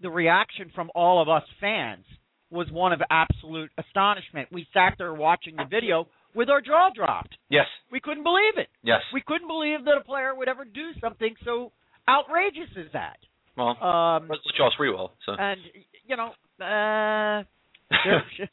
[0.01, 2.05] the reaction from all of us fans
[2.49, 4.49] was one of absolute astonishment.
[4.51, 7.35] We sat there watching the video with our jaw dropped.
[7.49, 8.67] yes, We couldn't believe it.
[8.83, 9.01] yes.
[9.13, 11.71] We couldn't believe that a player would ever do something so
[12.07, 13.17] outrageous as that.
[13.57, 15.11] Well, Um, Charles Sprewell.
[15.25, 15.59] So and
[16.05, 16.27] you know,
[16.63, 17.43] uh,
[18.05, 18.49] there-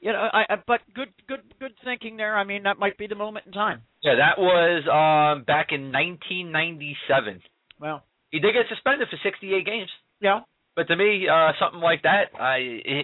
[0.00, 2.36] you know, I, I, but good, good, good thinking there.
[2.36, 3.82] I mean, that might be the moment in time.
[4.02, 7.40] yeah, that was um back in 1997.
[7.80, 9.90] Well, He did get suspended for 68 games.
[10.20, 10.40] yeah,
[10.74, 12.56] But to me, uh, something like that, I,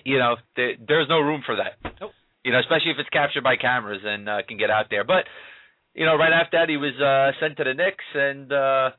[0.04, 1.76] you know, there, there's no room for that.
[2.00, 2.12] Nope.
[2.44, 5.04] You know, especially if it's captured by cameras and uh, can get out there.
[5.04, 5.24] But,
[5.94, 8.90] you know, right after that, he was uh, sent to the Knicks and uh,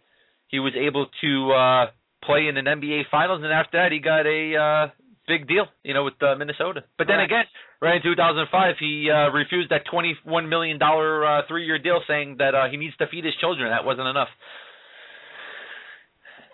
[0.48, 1.86] he was able to uh,
[2.24, 3.42] play in an NBA Finals.
[3.44, 4.88] And after that, he got a uh,
[5.28, 6.84] big deal, you know, with uh, Minnesota.
[6.98, 7.32] But then Correct.
[7.32, 7.46] again,
[7.82, 12.56] right in 2005, he uh, refused that 21 million dollar uh, three-year deal, saying that
[12.56, 13.70] uh, he needs to feed his children.
[13.70, 14.30] That wasn't enough.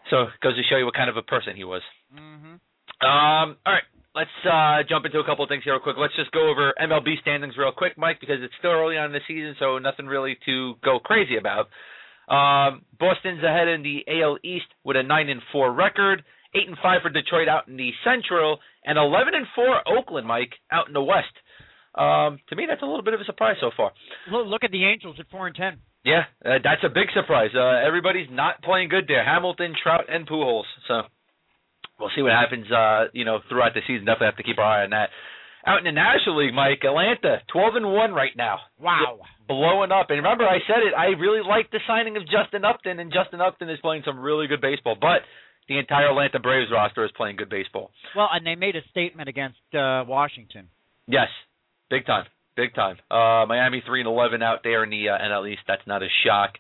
[0.10, 1.82] So it goes to show you what kind of a person he was.
[2.14, 2.58] Mm-hmm.
[3.06, 5.96] Um, all right, let's uh, jump into a couple of things here real quick.
[5.98, 9.14] Let's just go over MLB standings real quick, Mike, because it's still early on in
[9.14, 11.70] the season, so nothing really to go crazy about.
[12.30, 16.24] Um, Boston's ahead in the AL East with a nine and four record,
[16.56, 20.54] eight and five for Detroit out in the Central, and eleven and four Oakland, Mike,
[20.72, 21.34] out in the West.
[21.96, 23.92] Um, to me, that's a little bit of a surprise so far.
[24.32, 25.80] Look, at the Angels at four and ten.
[26.06, 27.52] Yeah, uh, that's a big surprise.
[27.54, 29.26] Uh, everybody's not playing good there.
[29.26, 30.64] Hamilton, Trout, and Pujols.
[30.88, 31.02] So
[32.00, 32.72] we'll see what happens.
[32.72, 34.06] Uh, you know, throughout the season.
[34.06, 35.10] Definitely have to keep our eye on that.
[35.68, 38.60] Out in the National League, Mike, Atlanta, twelve and one right now.
[38.80, 39.20] Wow.
[39.50, 40.08] blowing up.
[40.10, 40.94] And remember, I said it.
[40.96, 44.48] I really like the signing of Justin Upton, and Justin Upton is playing some really
[44.48, 44.96] good baseball.
[44.96, 45.28] But
[45.70, 47.92] the entire Atlanta Braves roster is playing good baseball.
[48.16, 50.68] Well, and they made a statement against uh, Washington.
[51.08, 51.30] Yes,
[51.90, 52.26] big time,
[52.58, 52.98] big time.
[53.10, 55.62] Uh, Miami three and eleven out there in the uh, NL East.
[55.68, 56.56] That's not a shock.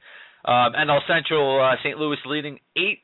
[0.46, 1.98] Um, NL Central, uh, St.
[1.98, 3.00] Louis leading eight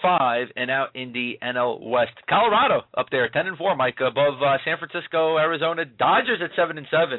[0.00, 3.76] five, and out in the NL West, Colorado up there ten and four.
[3.76, 7.18] Mike above uh, San Francisco, Arizona, Dodgers at seven and seven.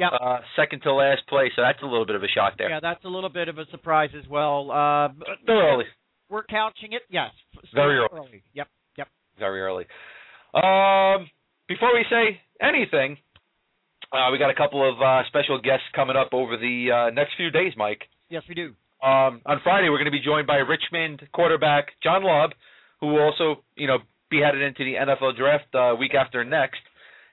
[0.00, 0.10] Yep.
[0.20, 2.70] Uh, second to last place, so that's a little bit of a shock there.
[2.70, 4.70] Yeah, that's a little bit of a surprise as well.
[4.70, 5.84] Uh, but Still early.
[6.32, 7.28] We're couching it, yes.
[7.74, 8.42] Very early.
[8.54, 8.66] Yep,
[8.96, 9.08] yep.
[9.38, 9.84] very early.
[10.54, 11.28] Um,
[11.68, 13.18] before we say anything,
[14.10, 17.32] uh, we got a couple of uh, special guests coming up over the uh, next
[17.36, 18.00] few days, Mike.
[18.30, 18.68] Yes, we do.
[19.04, 22.52] Um, on Friday, we're going to be joined by Richmond quarterback John Lobb,
[23.00, 23.98] who will also, you know,
[24.30, 26.80] be headed into the NFL draft uh, week after next.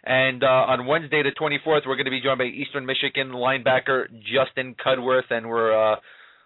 [0.03, 4.07] And uh, on Wednesday, the 24th, we're going to be joined by Eastern Michigan linebacker
[4.27, 5.95] Justin Cudworth, and we're uh,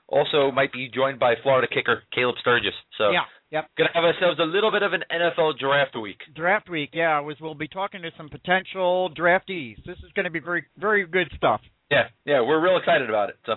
[0.08, 2.74] also might be joined by Florida kicker Caleb Sturgis.
[2.98, 3.66] So, Yeah, yep.
[3.78, 6.20] going to have ourselves a little bit of an NFL draft week.
[6.36, 7.20] Draft week, yeah.
[7.20, 9.78] Was we'll be talking to some potential draftees.
[9.86, 11.62] This is going to be very, very good stuff.
[11.90, 13.38] Yeah, yeah, we're real excited about it.
[13.46, 13.54] So,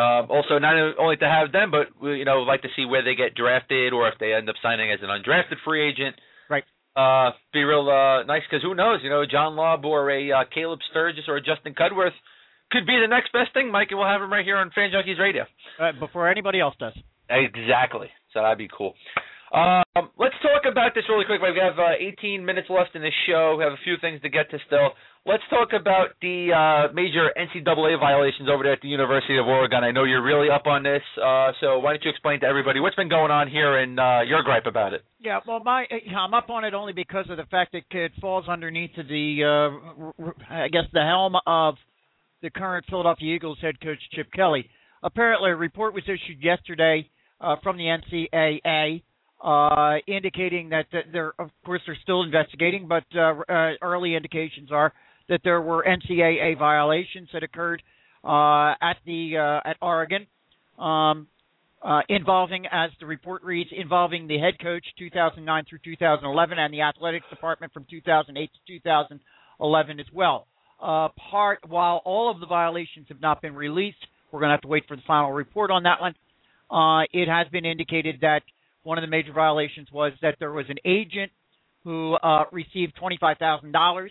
[0.00, 3.02] um, also not only to have them, but we, you know, like to see where
[3.02, 6.16] they get drafted or if they end up signing as an undrafted free agent.
[6.50, 6.64] Right.
[6.94, 9.00] Uh, be real uh, nice because who knows?
[9.02, 12.16] You know, John Lobb or a uh, Caleb Sturgis or a Justin Cudworth
[12.70, 14.90] could be the next best thing, Mike, and we'll have him right here on Fan
[14.90, 15.44] Junkies Radio.
[15.80, 16.94] Uh, before anybody else does.
[17.28, 18.08] Exactly.
[18.32, 18.94] So that'd be cool.
[19.54, 21.40] Um, let's talk about this really quick.
[21.40, 23.54] We have uh, 18 minutes left in this show.
[23.56, 24.90] We have a few things to get to still.
[25.24, 29.82] Let's talk about the uh, major NCAA violations over there at the University of Oregon.
[29.82, 32.78] I know you're really up on this, uh, so why don't you explain to everybody
[32.78, 35.02] what's been going on here and uh, your gripe about it?
[35.20, 38.12] Yeah, well, my uh, I'm up on it only because of the fact that it
[38.20, 41.74] falls underneath the, uh, r- r- I guess, the helm of
[42.42, 44.68] the current Philadelphia Eagles head coach Chip Kelly.
[45.02, 47.08] Apparently, a report was issued yesterday
[47.40, 49.02] uh, from the NCAA
[49.42, 54.92] uh, indicating that, they're, of course, they're still investigating, but uh, uh, early indications are
[55.28, 57.82] that there were NCAA violations that occurred
[58.24, 60.26] uh, at the uh, at Oregon.
[60.78, 61.28] Um,
[62.08, 67.26] involving, as the report reads, involving the head coach 2009 through 2011 and the athletics
[67.30, 70.46] department from 2008 to 2011 as well.
[70.80, 73.96] Uh, part while all of the violations have not been released,
[74.30, 76.14] we're going to have to wait for the final report on that one.
[76.70, 78.42] Uh, it has been indicated that
[78.82, 81.30] one of the major violations was that there was an agent
[81.84, 84.08] who uh, received $25,000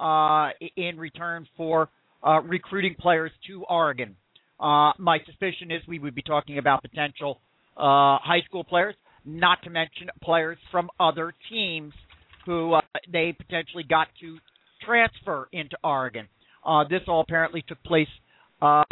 [0.00, 1.88] uh, in return for
[2.24, 4.16] uh, recruiting players to Oregon.
[4.60, 7.40] Uh, my suspicion is we would be talking about potential
[7.76, 8.94] high school players,
[9.24, 11.92] not to mention players from other teams
[12.46, 12.76] who
[13.12, 14.38] they potentially got to
[14.88, 16.26] transfer into Oregon.
[16.64, 18.08] Uh, this all apparently took place
[18.62, 18.82] uh,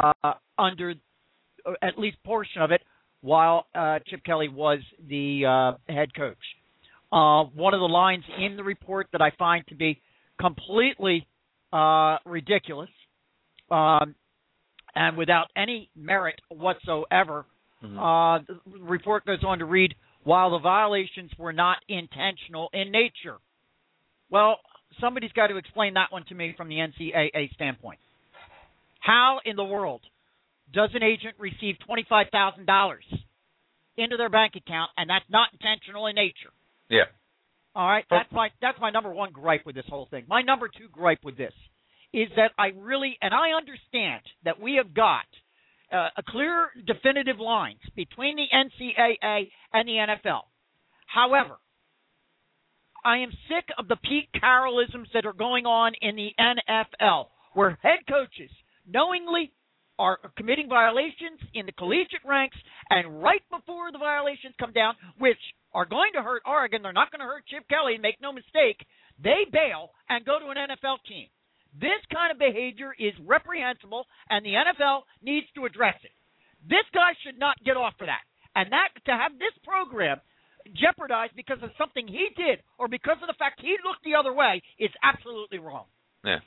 [0.57, 0.93] under
[1.65, 2.81] uh, at least portion of it
[3.21, 4.79] while uh, Chip Kelly was
[5.09, 6.37] the uh, head coach.
[7.11, 10.01] Uh, one of the lines in the report that I find to be
[10.39, 11.27] completely
[11.73, 12.89] uh, ridiculous
[13.71, 14.13] um,
[14.95, 17.45] and without any merit whatsoever.
[17.83, 17.97] Mhm.
[17.97, 23.37] Uh, the report goes on to read, while the violations were not intentional in nature.
[24.29, 24.59] Well,
[24.99, 27.99] somebody's got to explain that one to me from the NCAA standpoint.
[28.99, 30.01] How in the world
[30.73, 32.97] does an agent receive $25,000
[33.97, 36.51] into their bank account and that's not intentional in nature?
[36.89, 37.05] Yeah.
[37.75, 40.25] All right, that's my that's my number one gripe with this whole thing.
[40.27, 41.53] My number two gripe with this
[42.11, 45.25] is that I really and I understand that we have got
[45.93, 50.41] uh, a clear, definitive lines between the NCAA and the NFL.
[51.05, 51.57] However,
[53.07, 57.79] I am sick of the Pete Carrollisms that are going on in the NFL, where
[57.81, 58.51] head coaches
[58.85, 59.53] knowingly
[59.97, 62.57] are committing violations in the collegiate ranks,
[62.89, 65.39] and right before the violations come down, which
[65.73, 68.83] are going to hurt Oregon, they're not going to hurt Chip Kelly, make no mistake,
[69.23, 71.27] they bail and go to an NFL team.
[71.79, 76.11] This kind of behavior is reprehensible, and the NFL needs to address it.
[76.67, 78.27] This guy should not get off for that.
[78.53, 80.19] and that to have this program
[80.75, 84.33] jeopardized because of something he did or because of the fact he looked the other
[84.33, 85.85] way is absolutely wrong.
[86.23, 86.39] Yeah,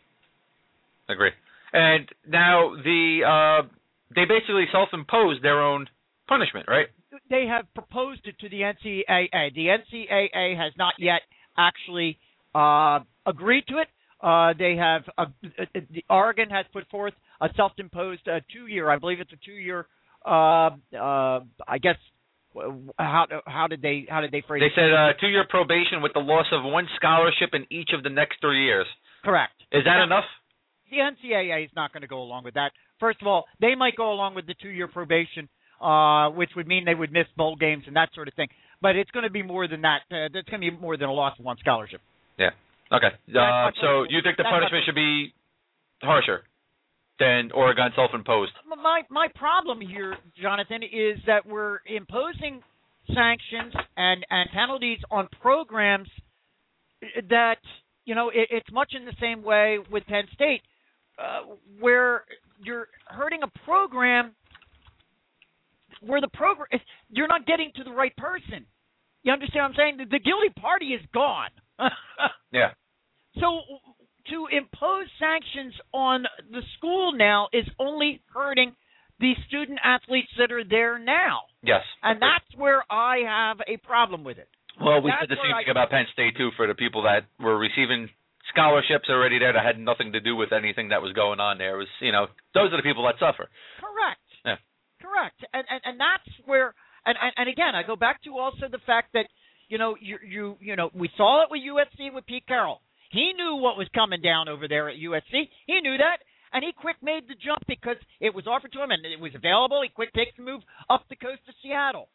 [1.09, 1.31] agree.
[1.73, 3.69] And now the uh,
[4.15, 5.87] they basically self-imposed their own
[6.29, 6.87] punishment, right?
[7.29, 9.55] They have proposed it to the NCAA.
[9.55, 11.23] The NCAA has not yet
[11.57, 12.19] actually
[12.55, 13.89] uh, agreed to it.
[14.21, 15.27] Uh, they have uh,
[15.73, 19.87] the Oregon has put forth a self-imposed uh, two-year, I believe it's a two-year.
[20.25, 21.97] Uh, uh, I guess
[22.99, 24.63] how how did they how did they phrase?
[24.63, 24.73] It?
[24.75, 24.87] They it?
[24.87, 28.41] said uh, two-year probation with the loss of one scholarship in each of the next
[28.41, 28.87] three years.
[29.25, 29.55] Correct.
[29.73, 30.25] Is that enough?
[30.91, 32.73] The NCAA is not going to go along with that.
[32.99, 35.49] First of all, they might go along with the two-year probation,
[35.81, 38.49] uh, which would mean they would miss bowl games and that sort of thing.
[38.83, 40.01] But it's going to be more than that.
[40.11, 42.01] Uh, it's going to be more than a loss of one scholarship.
[42.39, 42.51] Yeah.
[42.93, 43.15] Okay.
[43.31, 45.33] Uh, so you think the punishment should be
[46.03, 46.43] harsher
[47.21, 48.53] than Oregon self-imposed?
[48.67, 52.63] My my problem here, Jonathan, is that we're imposing
[53.15, 56.09] sanctions and and penalties on programs
[57.29, 57.59] that
[58.05, 60.63] you know it, it's much in the same way with Penn State,
[61.19, 62.25] uh, where
[62.65, 64.33] you're hurting a program
[66.01, 68.67] where the program you're not getting to the right person.
[69.23, 69.97] You understand what I'm saying?
[69.99, 71.51] The, the guilty party is gone.
[72.53, 72.73] Yeah.
[73.39, 73.61] So
[74.31, 78.75] to impose sanctions on the school now is only hurting
[79.19, 81.43] the student athletes that are there now.
[81.63, 81.83] Yes.
[82.03, 84.49] And that's where I have a problem with it.
[84.81, 87.03] Well, we That's said the same I- thing about Penn State too for the people
[87.03, 88.09] that were receiving
[88.49, 91.75] scholarships already there that had nothing to do with anything that was going on there.
[91.75, 93.49] It was you know those are the people that suffer.
[93.79, 94.25] Correct.
[94.45, 94.57] Yeah.
[95.03, 95.45] Correct.
[95.53, 96.75] And and and that's where
[97.05, 99.27] and, and and again I go back to also the fact that
[99.69, 102.81] you know you you you know we saw it with USC with Pete Carroll.
[103.11, 105.51] He knew what was coming down over there at USC.
[105.67, 106.23] He knew that.
[106.53, 109.35] And he quick made the jump because it was offered to him and it was
[109.35, 109.83] available.
[109.83, 112.09] He quick takes the move up the coast to Seattle.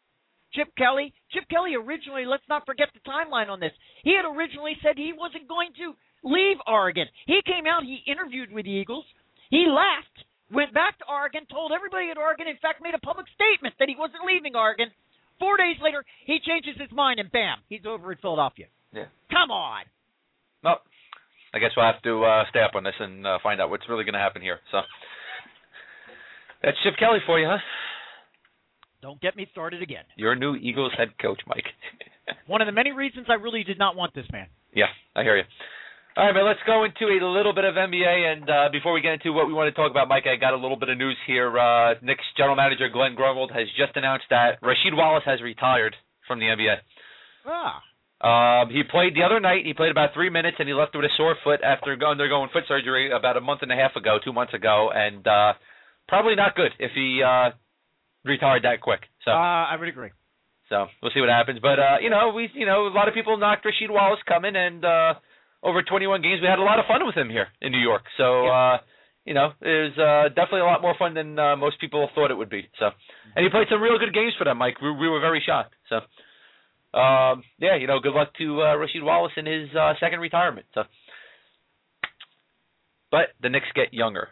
[0.52, 1.12] Chip Kelly.
[1.32, 3.72] Chip Kelly originally, let's not forget the timeline on this.
[4.04, 7.08] He had originally said he wasn't going to leave Oregon.
[7.26, 9.04] He came out, he interviewed with the Eagles.
[9.50, 13.26] He left, went back to Oregon, told everybody at Oregon, in fact, made a public
[13.34, 14.88] statement that he wasn't leaving Oregon.
[15.38, 18.66] Four days later, he changes his mind and bam, he's over in Philadelphia.
[18.92, 19.12] Yeah.
[19.30, 19.84] Come on.
[20.66, 20.82] Well,
[21.54, 23.88] I guess we'll have to uh, stay up on this and uh, find out what's
[23.88, 24.58] really going to happen here.
[24.72, 24.82] So
[26.60, 27.62] that's Chip Kelly for you, huh?
[29.00, 30.02] Don't get me started again.
[30.16, 31.70] Your new Eagles head coach, Mike.
[32.48, 34.48] One of the many reasons I really did not want this man.
[34.74, 35.44] Yeah, I hear you.
[36.16, 38.32] All right, man, let's go into a little bit of NBA.
[38.32, 40.52] And uh, before we get into what we want to talk about, Mike, I got
[40.54, 41.56] a little bit of news here.
[41.56, 45.94] Uh, Knicks general manager Glen Grunwald has just announced that Rasheed Wallace has retired
[46.26, 46.76] from the NBA.
[47.46, 47.82] Ah.
[48.20, 49.66] Um, he played the other night.
[49.66, 52.64] He played about three minutes, and he left with a sore foot after undergoing foot
[52.66, 55.52] surgery about a month and a half ago, two months ago, and uh,
[56.08, 57.50] probably not good if he uh,
[58.24, 59.00] retired that quick.
[59.24, 60.10] So, Uh, I would agree.
[60.70, 61.58] so we'll see what happens.
[61.60, 64.56] But uh, you know, we, you know, a lot of people knocked Rasheed Wallace coming,
[64.56, 65.14] and uh,
[65.62, 68.02] over 21 games, we had a lot of fun with him here in New York.
[68.16, 68.78] So, uh,
[69.26, 72.30] you know, it was uh, definitely a lot more fun than uh, most people thought
[72.30, 72.66] it would be.
[72.78, 72.86] So,
[73.36, 74.80] and he played some real good games for them, Mike.
[74.80, 75.74] We, we were very shocked.
[75.90, 76.00] So.
[76.96, 80.66] Um, yeah, you know, good luck to uh, Rasheed Wallace in his uh, second retirement.
[80.72, 80.82] So,
[83.10, 84.28] but the Knicks get younger,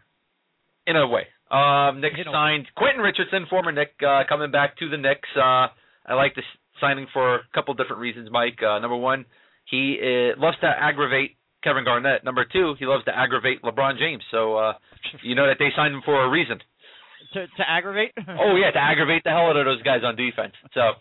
[0.86, 1.26] in a way.
[1.50, 5.28] Um, Knicks signed Quentin Richardson, former Knick, uh, coming back to the Knicks.
[5.36, 5.68] Uh,
[6.06, 6.44] I like this
[6.80, 8.58] signing for a couple different reasons, Mike.
[8.62, 9.26] Uh, number one,
[9.70, 12.24] he uh, loves to aggravate Kevin Garnett.
[12.24, 14.22] Number two, he loves to aggravate LeBron James.
[14.30, 14.72] So, uh,
[15.22, 16.58] you know that they signed him for a reason.
[17.34, 18.12] To to aggravate.
[18.18, 20.52] Oh yeah, to aggravate the hell out of those guys on defense.
[20.72, 20.92] So,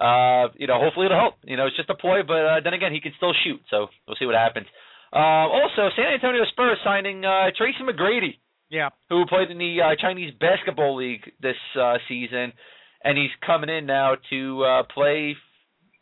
[0.00, 1.34] uh, you know, hopefully it'll help.
[1.44, 3.60] You know, it's just a ploy, but uh, then again, he can still shoot.
[3.68, 4.66] So we'll see what happens.
[5.12, 8.40] Uh, also, San Antonio Spurs signing uh, Tracy McGrady,
[8.70, 8.88] yeah.
[9.10, 12.52] who played in the uh, Chinese Basketball League this uh, season,
[13.04, 15.36] and he's coming in now to uh, play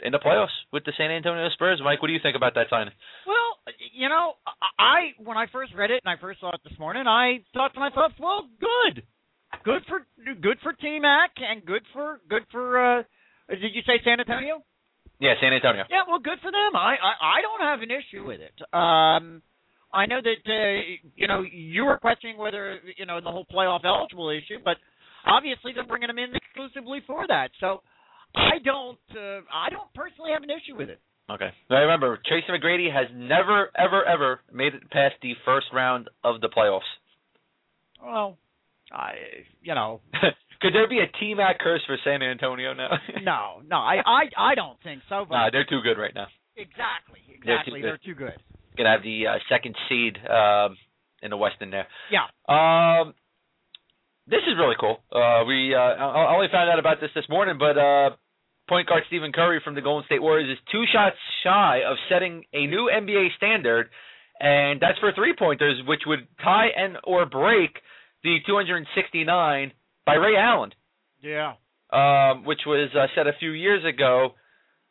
[0.04, 1.80] in the playoffs with the San Antonio Spurs.
[1.82, 2.92] Mike, what do you think about that signing?
[3.26, 4.34] Well, you know,
[4.78, 7.74] I when I first read it and I first saw it this morning, I thought
[7.74, 9.02] to myself, well, good,
[9.64, 10.06] good for
[10.40, 12.98] good for T Mac and good for good for.
[13.00, 13.02] uh
[13.48, 14.62] Did you say San Antonio?
[15.20, 15.84] Yeah, San Antonio.
[15.90, 16.76] Yeah, well, good for them.
[16.76, 18.54] I I, I don't have an issue with it.
[18.72, 19.42] Um,
[19.92, 23.84] I know that uh, you know you were questioning whether you know the whole playoff
[23.84, 24.76] eligible issue, but
[25.26, 27.50] obviously they're bringing them in exclusively for that.
[27.60, 27.82] So
[28.34, 31.00] I don't uh, I don't personally have an issue with it.
[31.30, 31.50] Okay.
[31.68, 36.40] Now remember, Tracy McGrady has never, ever, ever made it past the first round of
[36.40, 36.88] the playoffs.
[38.02, 38.38] Well,
[38.92, 39.12] I
[39.62, 40.00] you know
[40.60, 42.90] Could there be a T Mac curse for San Antonio now?
[43.22, 45.24] no no I I I don't think so.
[45.28, 46.26] But nah, they're too good right now.
[46.56, 47.82] exactly exactly.
[47.82, 48.28] They're too good.
[48.28, 48.76] they're too good.
[48.76, 50.76] Gonna have the uh, second seed um,
[51.22, 51.86] in the West in there.
[52.10, 52.26] Yeah.
[52.48, 53.14] Um,
[54.26, 54.98] this is really cool.
[55.10, 58.10] Uh, we uh, I only found out about this this morning, but uh,
[58.68, 62.44] point guard Stephen Curry from the Golden State Warriors is two shots shy of setting
[62.52, 63.88] a new NBA standard,
[64.38, 67.70] and that's for three pointers, which would tie and or break
[68.22, 69.72] the 269
[70.08, 70.72] by Ray Allen.
[71.20, 71.60] Yeah.
[71.92, 74.32] Um, which was uh, set a few years ago.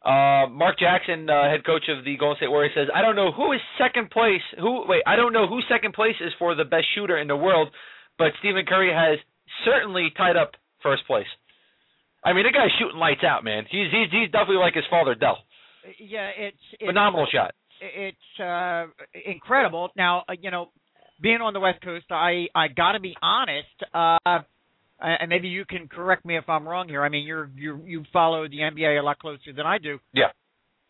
[0.06, 3.32] Uh, Mark Jackson, uh, head coach of the Golden State Warriors, says, "I don't know
[3.32, 4.46] who is second place.
[4.60, 5.02] Who wait?
[5.08, 7.70] I don't know who second place is for the best shooter in the world,
[8.18, 9.18] but Stephen Curry has
[9.66, 10.52] certainly tied up
[10.84, 11.28] first place.
[12.24, 13.66] I mean, the guy's shooting lights out, man.
[13.70, 15.40] He's he's he's definitely like his father, Dell.
[16.00, 17.56] Yeah, it's, it's phenomenal shot.
[17.82, 18.86] It's uh,
[19.26, 19.90] incredible.
[19.96, 20.70] Now, uh, you know,
[21.22, 23.78] being on the West Coast, I I got to be honest.
[23.94, 24.44] Uh,
[25.00, 27.04] and maybe you can correct me if I'm wrong here.
[27.04, 30.00] I mean, you're you you follow the NBA a lot closer than I do.
[30.14, 30.32] Yeah.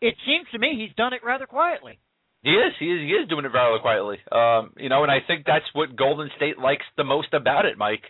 [0.00, 1.98] It seems to me he's done it rather quietly.
[2.42, 2.72] He is.
[2.78, 3.00] He is.
[3.00, 4.18] He is doing it rather quietly.
[4.30, 7.76] Um, you know, and I think that's what Golden State likes the most about it,
[7.76, 8.04] Mike.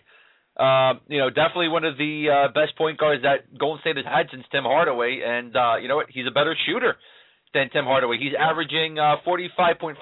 [0.59, 4.05] Um, you know, definitely one of the uh, best point guards that Golden State has
[4.05, 6.07] had since Tim Hardaway, and uh, you know what?
[6.13, 6.95] He's a better shooter
[7.53, 8.17] than Tim Hardaway.
[8.19, 9.95] He's averaging uh, 45.5%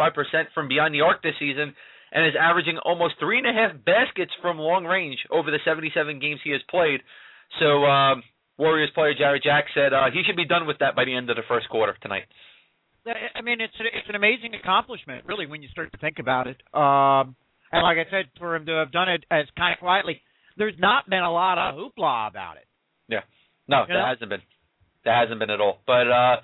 [0.53, 1.75] from beyond the arc this season,
[2.18, 6.18] and is averaging almost three and a half baskets from long range over the 77
[6.18, 7.01] games he has played.
[7.59, 8.24] So, um,
[8.57, 11.30] Warriors player Jarrett Jack said uh, he should be done with that by the end
[11.30, 12.24] of the first quarter tonight.
[13.05, 16.57] I mean, it's it's an amazing accomplishment, really, when you start to think about it.
[16.74, 17.36] Um,
[17.72, 20.20] and like I said, for him to have done it as kind of quietly,
[20.57, 22.65] there's not been a lot of hoopla about it.
[23.07, 23.22] Yeah,
[23.68, 24.07] no, you there know?
[24.07, 24.41] hasn't been.
[25.05, 25.78] There hasn't been at all.
[25.86, 26.36] But uh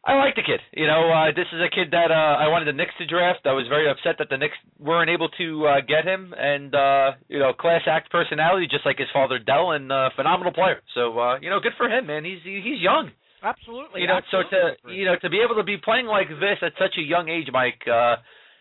[0.00, 0.60] I like the kid.
[0.72, 3.44] You know, uh this is a kid that uh I wanted the Knicks to draft.
[3.44, 7.12] I was very upset that the Knicks weren't able to uh get him and uh
[7.28, 10.80] you know, class act personality just like his father Dell and uh phenomenal player.
[10.94, 12.24] So uh you know, good for him, man.
[12.24, 13.10] He's he's young.
[13.44, 14.00] Absolutely.
[14.00, 14.56] You know, absolutely.
[14.84, 17.02] so to you know, to be able to be playing like this at such a
[17.04, 18.16] young age, Mike, uh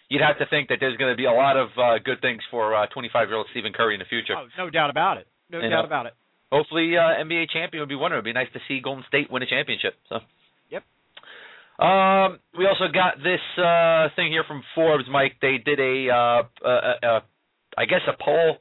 [0.10, 2.44] you'd have to think that there's going to be a lot of uh good things
[2.52, 4.36] for uh 25-year-old Stephen Curry in the future.
[4.36, 5.28] Oh, no doubt about it.
[5.50, 5.88] No you doubt know?
[5.88, 6.14] about it.
[6.52, 8.12] Hopefully, uh NBA champion would be one.
[8.12, 9.96] It would be nice to see Golden State win a championship.
[10.10, 10.20] So.
[11.80, 15.38] Um, we also got this uh, thing here from Forbes, Mike.
[15.42, 17.20] They did a, uh,
[17.88, 18.58] guess, a poll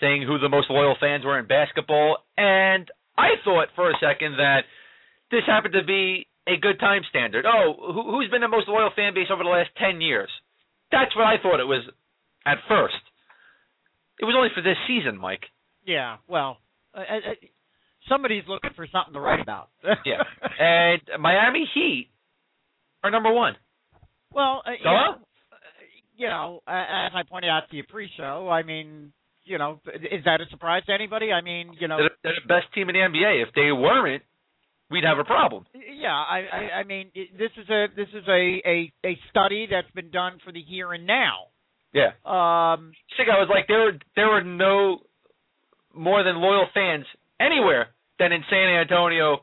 [0.00, 4.36] saying who the most loyal fans were in basketball, and I thought for a second
[4.38, 4.60] that
[5.30, 7.44] this happened to be a good time standard.
[7.46, 10.30] Oh, who, who's been the most loyal fan base over the last ten years?
[10.90, 11.84] That's what I thought it was
[12.46, 12.94] at first.
[14.20, 15.44] It was only for this season, Mike.
[15.84, 16.58] Yeah, well,
[16.94, 17.34] uh, uh,
[18.08, 19.68] somebody's looking for something to write about.
[20.04, 20.22] yeah,
[20.58, 22.09] and Miami Heat
[23.02, 23.54] are number one.
[24.32, 25.14] Well, uh, you, know,
[26.16, 29.12] you know, as I pointed out to you pre-show, I mean,
[29.44, 31.32] you know, is that a surprise to anybody?
[31.32, 33.42] I mean, you know, they're, they're the best team in the NBA.
[33.42, 34.22] If they weren't,
[34.90, 35.66] we'd have a problem.
[35.74, 39.90] Yeah, I, I, I mean, this is a this is a, a a study that's
[39.92, 41.50] been done for the here and now.
[41.92, 42.14] Yeah.
[42.24, 44.98] Um, I think I was like, there were there were no
[45.94, 47.04] more than loyal fans
[47.40, 47.88] anywhere
[48.18, 49.38] than in San Antonio,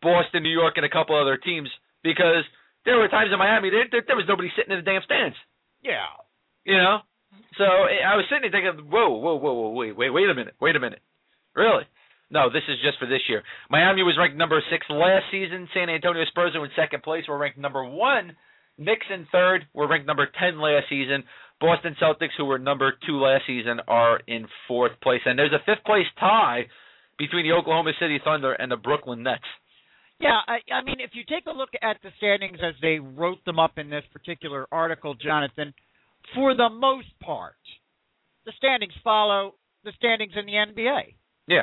[0.00, 1.68] Boston, New York, and a couple other teams
[2.02, 2.44] because
[2.84, 5.36] there were times in Miami there, there, there was nobody sitting in the damn stands.
[5.82, 6.06] Yeah.
[6.64, 6.98] You know?
[7.58, 10.54] So I was sitting there thinking, whoa, whoa, whoa, whoa, wait, wait, wait a minute,
[10.60, 11.00] wait a minute.
[11.54, 11.84] Really?
[12.30, 13.42] No, this is just for this year.
[13.70, 15.68] Miami was ranked number six last season.
[15.74, 17.24] San Antonio Spurs were in second place.
[17.26, 18.36] Were ranked number one.
[18.78, 19.66] Knicks in third.
[19.74, 21.24] Were ranked number ten last season.
[21.60, 25.20] Boston Celtics, who were number two last season, are in fourth place.
[25.26, 26.66] And there's a fifth place tie
[27.18, 29.42] between the Oklahoma City Thunder and the Brooklyn Nets.
[30.20, 33.42] Yeah, I, I mean, if you take a look at the standings as they wrote
[33.46, 35.72] them up in this particular article, Jonathan,
[36.34, 37.56] for the most part,
[38.44, 41.14] the standings follow the standings in the NBA.
[41.48, 41.62] Yeah.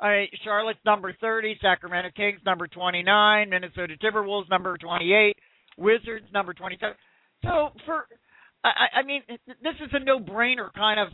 [0.00, 5.36] All right, Charlotte's number 30, Sacramento Kings number 29, Minnesota Timberwolves number 28,
[5.78, 6.96] Wizards number 27.
[7.44, 8.06] So for,
[8.64, 11.08] I, I mean, this is a no-brainer kind of,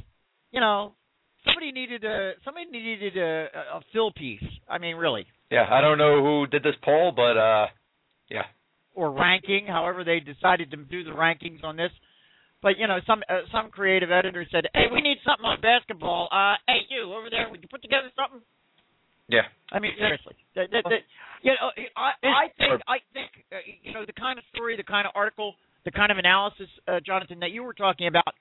[0.52, 0.94] you know,
[1.48, 4.44] somebody needed a somebody needed a, a fill piece.
[4.68, 5.26] I mean, really.
[5.50, 7.66] Yeah, I don't know who did this poll, but uh,
[8.30, 8.44] yeah.
[8.94, 11.90] Or ranking, however they decided to do the rankings on this.
[12.60, 16.28] But you know, some uh, some creative editor said, "Hey, we need something on basketball.
[16.30, 18.42] Uh, hey, you over there, would you put together something?"
[19.28, 19.44] Yeah.
[19.70, 21.04] I mean, seriously, that, that, that,
[21.42, 24.82] you know, I, I think I think uh, you know the kind of story, the
[24.82, 28.32] kind of article, the kind of analysis, uh, Jonathan, that you were talking about,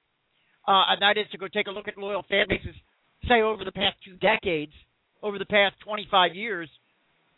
[0.65, 2.73] uh, and that is to go take a look at loyal fan bases,
[3.27, 4.73] say over the past two decades,
[5.21, 6.69] over the past 25 years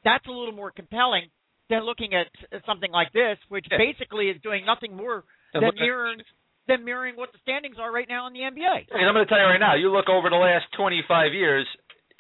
[0.03, 1.29] that's a little more compelling
[1.69, 2.27] than looking at
[2.65, 3.77] something like this, which yeah.
[3.77, 5.23] basically is doing nothing more
[5.53, 6.19] than mirroring
[6.67, 8.93] than mirroring what the standings are right now in the NBA.
[8.93, 9.75] I'm going to tell you right now.
[9.75, 11.65] You look over the last 25 years,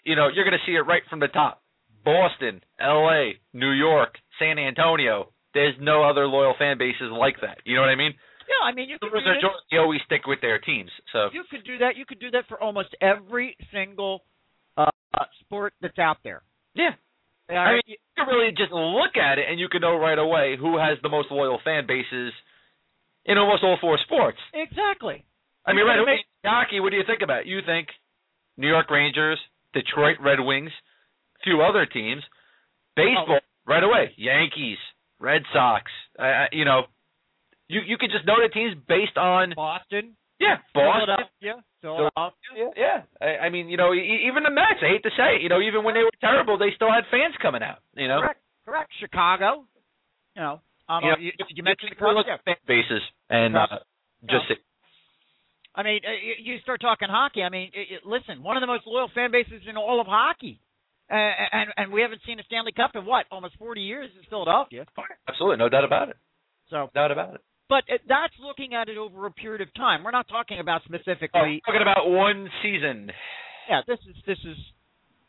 [0.03, 1.61] you know you're going to see it right from the top.
[2.03, 5.31] Boston, L.A., New York, San Antonio.
[5.53, 7.57] There's no other loyal fan bases like that.
[7.65, 8.13] You know what I mean?
[8.49, 9.37] Yeah, I mean you could do this,
[9.69, 10.89] they always stick with their teams.
[11.13, 11.95] So you could do that.
[11.95, 14.23] You could do that for almost every single
[14.75, 14.89] uh,
[15.41, 16.41] sport that's out there.
[16.75, 16.97] yeah,
[17.53, 20.55] I mean, you can really just look at it and you can know right away
[20.59, 22.33] who has the most loyal fan bases
[23.25, 24.37] in almost all four sports.
[24.53, 25.25] exactly.
[25.65, 26.79] I mean, right away, hockey.
[26.79, 27.45] What do you think about?
[27.45, 27.89] You think
[28.57, 29.39] New York Rangers,
[29.73, 30.71] Detroit Red Wings,
[31.43, 32.23] few other teams.
[32.95, 34.77] Baseball, right away, Yankees,
[35.19, 35.85] Red Sox.
[36.17, 36.83] Uh, you know,
[37.69, 41.29] you you could just know the teams based on Boston, yeah, Boston.
[41.39, 42.51] Philadelphia, Philadelphia.
[42.57, 42.99] Yeah, yeah.
[43.21, 44.81] I, I mean, you know, even the Mets.
[44.81, 45.41] I hate to say it.
[45.41, 47.79] You know, even when they were terrible, they still had fans coming out.
[47.95, 48.91] You know, Correct, correct.
[48.99, 49.63] Chicago.
[50.35, 52.27] You know, um, You know, you, you mention the Cubs?
[52.27, 53.79] at fan bases and uh,
[54.25, 54.55] just No.
[55.75, 56.11] I mean, uh,
[56.43, 57.43] you start talking hockey.
[57.43, 60.07] I mean, it, it, listen, one of the most loyal fan bases in all of
[60.07, 60.59] hockey,
[61.09, 64.23] uh, and and we haven't seen a Stanley Cup in what almost 40 years in
[64.29, 64.85] Philadelphia.
[65.27, 66.17] absolutely no doubt about it.
[66.69, 67.41] So, No doubt about it.
[67.69, 70.03] But that's looking at it over a period of time.
[70.03, 71.61] We're not talking about specifically.
[71.63, 73.11] Oh, talking about one season.
[73.69, 74.57] Yeah, this is this is.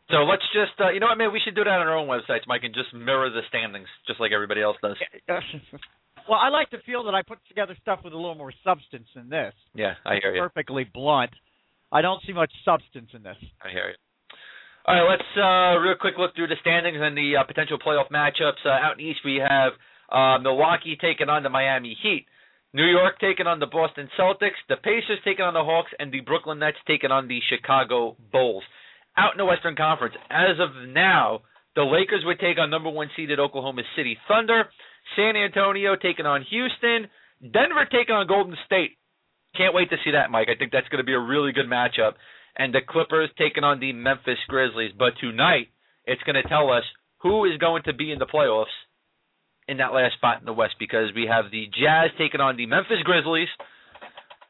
[0.09, 1.33] So let's just, uh, you know what, man?
[1.33, 4.19] We should do that on our own websites, Mike, and just mirror the standings, just
[4.19, 4.97] like everybody else does.
[6.29, 9.07] well, I like to feel that I put together stuff with a little more substance
[9.15, 9.55] than this.
[9.73, 10.43] Yeah, I hear you.
[10.43, 11.31] Perfectly blunt.
[11.93, 13.37] I don't see much substance in this.
[13.63, 13.99] I hear you.
[14.87, 18.11] All right, let's uh, real quick look through the standings and the uh, potential playoff
[18.11, 18.65] matchups.
[18.65, 19.73] Uh, out in East, we have
[20.11, 22.27] uh, Milwaukee taking on the Miami Heat,
[22.73, 26.21] New York taking on the Boston Celtics, the Pacers taking on the Hawks, and the
[26.21, 28.63] Brooklyn Nets taking on the Chicago Bulls.
[29.17, 31.41] Out in the Western Conference, as of now,
[31.75, 34.65] the Lakers would take on number one seeded Oklahoma City Thunder,
[35.17, 37.11] San Antonio taking on Houston,
[37.43, 38.99] Denver taking on Golden State.
[39.57, 40.49] Can't wait to see that, Mike.
[40.49, 42.15] I think that's going to be a really good matchup.
[42.57, 44.93] And the Clippers taking on the Memphis Grizzlies.
[44.97, 45.69] But tonight,
[46.05, 46.85] it's going to tell us
[47.23, 48.75] who is going to be in the playoffs
[49.69, 52.67] in that last spot in the West because we have the Jazz taking on the
[52.67, 53.49] Memphis Grizzlies.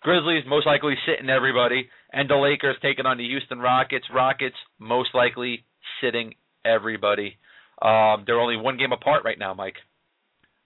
[0.02, 4.06] Grizzlies most likely sitting everybody, and the Lakers taking on the Houston Rockets.
[4.14, 5.64] Rockets most likely
[6.02, 6.34] sitting
[6.64, 7.36] everybody.
[7.82, 9.76] Um, they're only one game apart right now, Mike.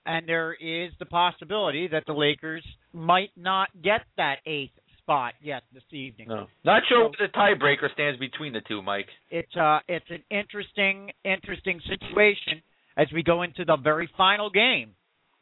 [0.06, 5.62] and there is the possibility that the Lakers might not get that eighth spot yet
[5.72, 6.28] this evening.
[6.28, 6.46] No.
[6.64, 9.08] Not sure what the tiebreaker stands between the two, Mike.
[9.30, 12.62] It's uh it's an interesting interesting situation
[12.96, 14.90] as we go into the very final game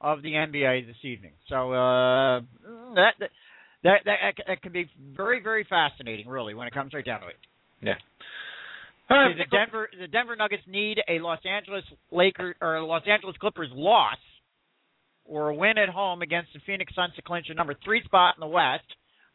[0.01, 1.33] of the NBA this evening.
[1.49, 2.41] So uh
[2.95, 3.31] that that
[3.85, 7.29] that, that, that can be very very fascinating really when it comes right down to
[7.29, 7.37] it.
[7.81, 7.95] Yeah.
[9.11, 13.37] Right, the Denver the Denver Nuggets need a Los Angeles Lakers or a Los Angeles
[13.39, 14.17] Clippers loss
[15.25, 18.35] or a win at home against the Phoenix Suns to clinch a number three spot
[18.37, 18.85] in the West.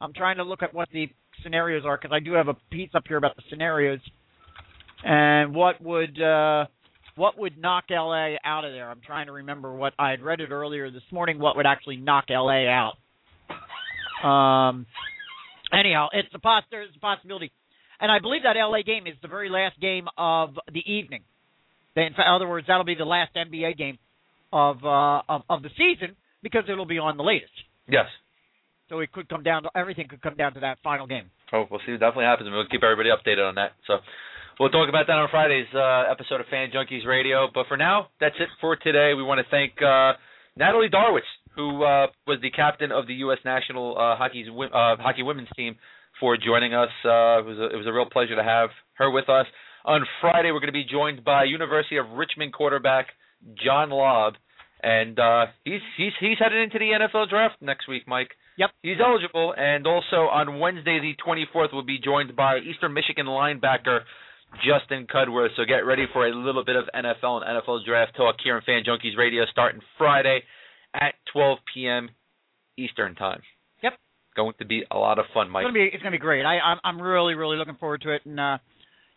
[0.02, 1.10] I'm trying to look at what the
[1.44, 4.00] scenarios are because I do have a piece up here about the scenarios
[5.04, 6.66] and what would uh,
[7.18, 8.90] what would knock LA out of there.
[8.90, 11.40] I'm trying to remember what I had read it earlier this morning.
[11.40, 12.94] What would actually knock LA out?
[14.24, 14.86] Um.
[15.74, 17.52] Anyhow, it's a poss- there's a possibility
[18.00, 21.24] and I believe that LA game is the very last game of the evening.
[21.96, 23.98] In other words, that'll be the last NBA game
[24.54, 27.52] of uh, of, of the season because it'll be on the latest.
[27.90, 28.06] Yes.
[28.90, 31.32] So it could come down to everything could come down to that final game.
[31.52, 33.72] Oh, we'll see It definitely happens, and we'll keep everybody updated on that.
[33.88, 33.98] So
[34.60, 37.48] we'll talk about that on Friday's uh, episode of Fan Junkies Radio.
[37.54, 39.14] But for now, that's it for today.
[39.16, 40.14] We want to thank uh,
[40.56, 43.40] Natalie Darwitz, who uh, was the captain of the U.S.
[43.46, 45.76] national uh, hockey's uh, hockey women's team,
[46.20, 46.90] for joining us.
[47.06, 49.46] Uh, it was a, it was a real pleasure to have her with us.
[49.86, 53.08] On Friday, we're going to be joined by University of Richmond quarterback
[53.64, 54.34] John Lobb,
[54.82, 58.32] and uh, he's he's he's headed into the NFL draft next week, Mike.
[58.58, 58.72] Yep.
[58.82, 64.00] He's eligible, and also on Wednesday the 24th, we'll be joined by Eastern Michigan linebacker
[64.66, 65.50] Justin Cudworth.
[65.56, 68.62] So get ready for a little bit of NFL and NFL draft talk here on
[68.66, 70.42] Fan Junkies Radio starting Friday
[70.94, 72.10] at 12 p.m.
[72.78, 73.42] Eastern time.
[73.84, 73.94] Yep.
[74.36, 75.64] Going to be a lot of fun, Mike.
[75.64, 76.44] It's gonna be it's gonna be great.
[76.46, 78.22] I I'm I'm really really looking forward to it.
[78.26, 78.58] And uh,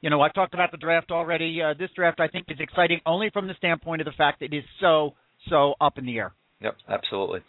[0.01, 1.61] you know I've talked about the draft already.
[1.63, 4.53] Uh, this draft I think is exciting only from the standpoint of the fact that
[4.53, 5.15] it is so
[5.49, 6.33] so up in the air.
[6.61, 7.41] Yep, absolutely.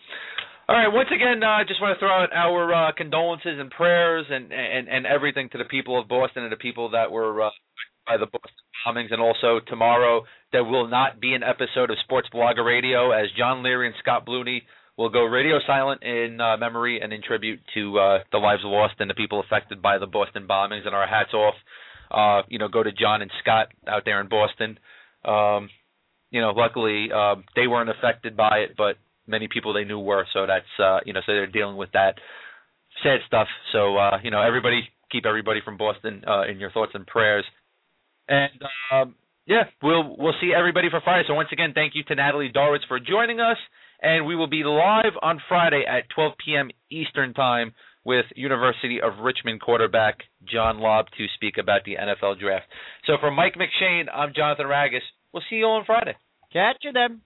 [0.70, 0.88] All right.
[0.88, 4.88] Once again, uh, just want to throw out our uh, condolences and prayers and, and
[4.88, 7.50] and everything to the people of Boston and the people that were uh,
[8.08, 9.12] by the Boston bombings.
[9.12, 13.64] And also tomorrow, there will not be an episode of Sports Blogger Radio as John
[13.64, 14.64] Leary and Scott Blooney
[14.98, 18.96] will go radio silent in uh, memory and in tribute to uh, the lives lost
[19.00, 20.86] and the people affected by the Boston bombings.
[20.86, 21.56] And our hats off,
[22.12, 24.78] uh, you know, go to John and Scott out there in Boston.
[25.26, 25.70] Um,
[26.30, 28.96] you know, luckily uh, they weren't affected by it, but
[29.32, 30.26] many people they knew were.
[30.34, 32.16] So that's uh, you know, so they're dealing with that
[33.02, 33.48] sad stuff.
[33.72, 37.46] So uh, you know, everybody keep everybody from Boston uh, in your thoughts and prayers.
[38.28, 38.62] And
[38.92, 39.16] um,
[39.48, 41.24] yeah, we'll we'll see everybody for Friday.
[41.28, 43.58] So once again, thank you to Natalie Darwitz for joining us.
[44.02, 46.70] and we will be live on Friday at 12 p.m.
[46.90, 47.74] Eastern Time
[48.04, 50.20] with University of Richmond quarterback
[50.52, 52.66] John Lobb to speak about the NFL draft.
[53.06, 55.06] So for Mike McShane, I'm Jonathan Ragus.
[55.32, 56.16] We'll see you on Friday.
[56.52, 57.22] Catch you then.